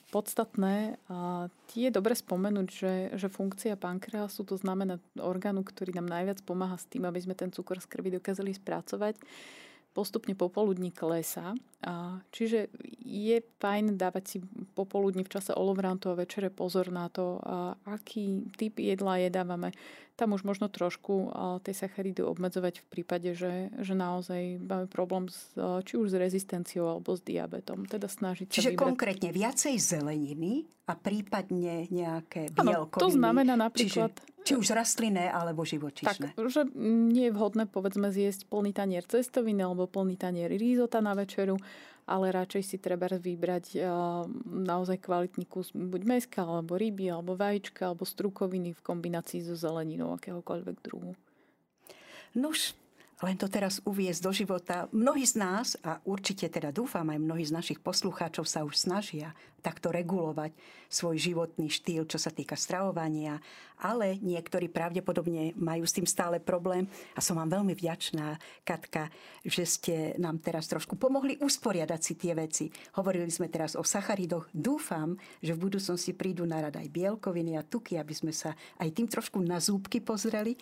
podstatné. 0.09 0.97
A 1.13 1.51
je 1.77 1.91
dobre 1.93 2.17
spomenúť, 2.17 2.69
že, 2.73 2.95
že 3.21 3.29
funkcia 3.29 3.77
pankreasu, 3.77 4.49
to 4.49 4.57
znamená 4.57 4.97
orgánu, 5.21 5.61
ktorý 5.61 5.93
nám 6.01 6.09
najviac 6.09 6.41
pomáha 6.41 6.81
s 6.81 6.89
tým, 6.89 7.05
aby 7.05 7.21
sme 7.21 7.37
ten 7.37 7.53
cukor 7.53 7.77
z 7.83 7.91
krvi 7.91 8.17
dokázali 8.17 8.55
spracovať, 8.57 9.21
postupne 9.93 10.33
popoludní 10.33 10.89
klesá. 10.89 11.53
Čiže 12.33 12.73
je 13.05 13.37
fajn 13.61 14.01
dávať 14.01 14.25
si 14.27 14.39
popoludní 14.73 15.23
v 15.23 15.33
čase 15.37 15.53
olovrantu 15.53 16.11
a 16.11 16.19
večere 16.19 16.49
pozor 16.49 16.89
na 16.89 17.13
to, 17.13 17.39
aký 17.85 18.49
typ 18.57 18.81
jedla 18.81 19.21
jedávame. 19.23 19.77
Tam 20.17 20.33
už 20.33 20.49
možno 20.49 20.73
trošku 20.73 21.29
tej 21.61 21.77
sacharidy 21.77 22.25
obmedzovať 22.25 22.81
v 22.81 22.87
prípade, 22.89 23.37
že, 23.37 23.69
že 23.85 23.93
naozaj 23.93 24.57
máme 24.65 24.89
problém 24.89 25.29
s, 25.29 25.53
či 25.85 26.01
už 26.01 26.09
s 26.09 26.17
rezistenciou 26.17 26.89
alebo 26.89 27.13
s 27.13 27.21
diabetom. 27.21 27.85
Teda 27.85 28.09
snažiť 28.09 28.49
Čiže 28.49 28.73
sa 28.73 28.73
vybrať... 28.73 28.89
konkrétne 28.89 29.31
viacej 29.37 29.77
zeleniny 29.77 30.65
a 30.89 30.97
prípadne 30.97 31.85
nejaké 31.93 32.49
bielkoviny. 32.49 32.97
Ano, 32.97 33.05
to 33.05 33.09
znamená 33.13 33.55
napríklad... 33.61 34.17
Čiže 34.17 34.35
či 34.47 34.55
už 34.55 34.79
rastlinné 34.79 35.27
alebo 35.27 35.67
živočišné. 35.67 36.39
Tak, 36.39 36.39
že 36.39 36.71
nie 36.79 37.27
je 37.27 37.35
vhodné 37.35 37.67
povedzme 37.67 38.15
zjesť 38.15 38.47
plný 38.47 38.71
tanier 38.71 39.03
cestoviny 39.03 39.59
alebo 39.59 39.91
plný 39.91 40.15
tanier 40.15 40.47
rízota 40.55 41.03
na 41.03 41.19
večeru, 41.19 41.59
ale 42.07 42.31
radšej 42.31 42.63
si 42.63 42.77
treba 42.79 43.11
vybrať 43.11 43.83
naozaj 44.47 45.03
kvalitný 45.03 45.45
kus 45.51 45.75
buď 45.75 46.03
meska, 46.07 46.47
alebo 46.47 46.79
ryby, 46.79 47.11
alebo 47.11 47.35
vajíčka, 47.35 47.91
alebo 47.91 48.07
strukoviny 48.07 48.79
v 48.79 48.85
kombinácii 48.87 49.43
so 49.43 49.59
zeleninou 49.59 50.15
akéhokoľvek 50.15 50.77
druhu. 50.87 51.19
Nož, 52.39 52.79
len 53.25 53.41
to 53.41 53.49
teraz 53.49 53.81
uviezť 53.83 54.21
do 54.23 54.33
života. 54.33 54.77
Mnohí 54.93 55.25
z 55.25 55.41
nás, 55.41 55.75
a 55.81 55.99
určite 56.05 56.53
teda 56.53 56.69
dúfam 56.69 57.09
aj 57.09 57.17
mnohí 57.17 57.49
z 57.49 57.57
našich 57.57 57.81
poslucháčov 57.81 58.45
sa 58.45 58.61
už 58.63 58.77
snažia 58.77 59.33
takto 59.67 59.91
regulovať 59.91 60.55
svoj 60.87 61.19
životný 61.19 61.67
štýl, 61.67 62.07
čo 62.07 62.23
sa 62.23 62.31
týka 62.31 62.55
stravovania, 62.55 63.43
ale 63.83 64.17
niektorí 64.23 64.71
pravdepodobne 64.71 65.53
majú 65.59 65.85
s 65.85 65.93
tým 65.93 66.07
stále 66.07 66.39
problém. 66.39 66.87
A 67.13 67.21
som 67.21 67.37
vám 67.37 67.51
veľmi 67.51 67.75
vďačná, 67.75 68.39
Katka, 68.63 69.11
že 69.43 69.67
ste 69.67 69.95
nám 70.17 70.39
teraz 70.41 70.71
trošku 70.71 70.97
pomohli 70.97 71.37
usporiadať 71.43 72.01
si 72.01 72.15
tie 72.17 72.33
veci. 72.33 72.71
Hovorili 72.97 73.29
sme 73.29 73.51
teraz 73.51 73.77
o 73.77 73.85
sacharidoch. 73.85 74.49
Dúfam, 74.55 75.19
že 75.43 75.53
v 75.53 75.69
budúcnosti 75.69 76.17
prídu 76.17 76.47
na 76.49 76.63
rad 76.63 76.79
aj 76.79 76.89
bielkoviny 76.89 77.59
a 77.59 77.67
tuky, 77.67 77.99
aby 77.99 78.15
sme 78.15 78.33
sa 78.33 78.55
aj 78.81 78.89
tým 78.95 79.11
trošku 79.11 79.43
na 79.43 79.61
zúbky 79.61 80.01
pozreli. 80.01 80.57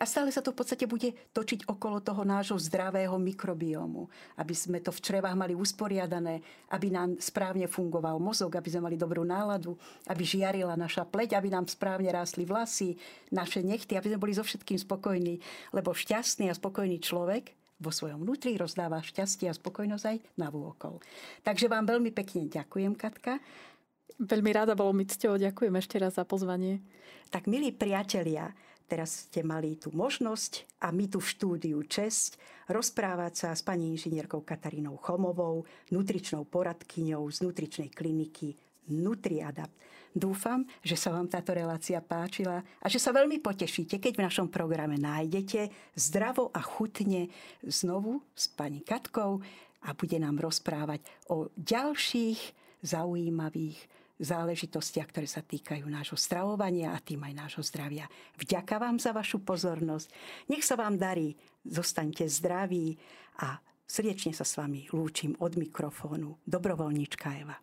A 0.00 0.06
stále 0.08 0.32
sa 0.32 0.40
to 0.40 0.54
v 0.54 0.62
podstate 0.62 0.86
bude 0.88 1.12
točiť 1.34 1.66
okolo 1.68 2.00
toho 2.00 2.22
nášho 2.22 2.56
zdravého 2.56 3.18
mikrobiomu, 3.18 4.08
aby 4.40 4.54
sme 4.56 4.80
to 4.80 4.94
v 4.94 5.02
črevách 5.02 5.36
mali 5.36 5.52
usporiadané, 5.52 6.40
aby 6.72 6.88
nám 6.88 7.20
správne 7.20 7.68
fungoval 7.68 8.16
mozog, 8.16 8.43
aby 8.52 8.68
sme 8.68 8.92
mali 8.92 8.96
dobrú 9.00 9.24
náladu, 9.24 9.72
aby 10.12 10.20
žiarila 10.20 10.76
naša 10.76 11.08
pleť, 11.08 11.32
aby 11.40 11.48
nám 11.48 11.64
správne 11.64 12.12
rástli 12.12 12.44
vlasy, 12.44 13.00
naše 13.32 13.64
nechty, 13.64 13.96
aby 13.96 14.12
sme 14.12 14.20
boli 14.20 14.36
so 14.36 14.44
všetkým 14.44 14.76
spokojní. 14.76 15.40
Lebo 15.72 15.96
šťastný 15.96 16.52
a 16.52 16.58
spokojný 16.58 17.00
človek 17.00 17.56
vo 17.80 17.90
svojom 17.90 18.22
vnútri 18.22 18.54
rozdáva 18.60 19.02
šťastie 19.02 19.50
a 19.50 19.56
spokojnosť 19.56 20.04
aj 20.04 20.16
na 20.38 20.48
vôkol. 20.52 21.00
Takže 21.42 21.66
vám 21.66 21.88
veľmi 21.88 22.12
pekne 22.12 22.46
ďakujem, 22.46 22.94
Katka. 22.94 23.40
Veľmi 24.14 24.50
rada, 24.54 24.78
bolo 24.78 24.94
mi 24.94 25.08
cťou. 25.08 25.40
Ďakujem 25.40 25.74
ešte 25.74 25.96
raz 25.98 26.14
za 26.14 26.22
pozvanie. 26.22 26.78
Tak 27.34 27.50
milí 27.50 27.74
priatelia, 27.74 28.54
teraz 28.88 29.28
ste 29.28 29.40
mali 29.40 29.76
tú 29.80 29.90
možnosť 29.92 30.80
a 30.84 30.92
my 30.92 31.08
tu 31.08 31.18
v 31.20 31.30
štúdiu 31.30 31.78
česť 31.84 32.36
rozprávať 32.68 33.32
sa 33.34 33.48
s 33.52 33.64
pani 33.64 33.92
inžinierkou 33.92 34.44
Katarínou 34.44 35.00
Chomovou, 35.00 35.64
nutričnou 35.92 36.44
poradkyňou 36.48 37.24
z 37.28 37.38
nutričnej 37.44 37.90
kliniky 37.92 38.56
NutriAdapt. 38.92 39.72
Dúfam, 40.14 40.62
že 40.78 40.94
sa 40.94 41.10
vám 41.10 41.26
táto 41.26 41.50
relácia 41.50 41.98
páčila 41.98 42.62
a 42.78 42.86
že 42.86 43.02
sa 43.02 43.10
veľmi 43.10 43.42
potešíte, 43.42 43.98
keď 43.98 44.12
v 44.14 44.26
našom 44.30 44.46
programe 44.46 44.94
nájdete 44.94 45.74
zdravo 45.98 46.54
a 46.54 46.62
chutne 46.62 47.34
znovu 47.66 48.22
s 48.30 48.46
pani 48.46 48.78
Katkou 48.78 49.42
a 49.82 49.90
bude 49.90 50.16
nám 50.22 50.38
rozprávať 50.38 51.02
o 51.26 51.50
ďalších 51.58 52.38
zaujímavých 52.86 54.03
záležitostiach, 54.20 55.10
ktoré 55.10 55.26
sa 55.26 55.42
týkajú 55.42 55.84
nášho 55.90 56.14
stravovania 56.14 56.94
a 56.94 57.02
tým 57.02 57.26
aj 57.26 57.34
nášho 57.34 57.62
zdravia. 57.66 58.06
Vďaka 58.38 58.78
vám 58.78 59.02
za 59.02 59.10
vašu 59.10 59.42
pozornosť. 59.42 60.08
Nech 60.50 60.62
sa 60.62 60.78
vám 60.78 60.94
darí, 60.94 61.34
zostaňte 61.66 62.30
zdraví 62.30 62.94
a 63.42 63.58
srdečne 63.82 64.30
sa 64.30 64.46
s 64.46 64.54
vami 64.54 64.86
lúčim 64.94 65.34
od 65.42 65.58
mikrofónu. 65.58 66.38
Dobrovoľnička 66.46 67.28
Eva. 67.42 67.58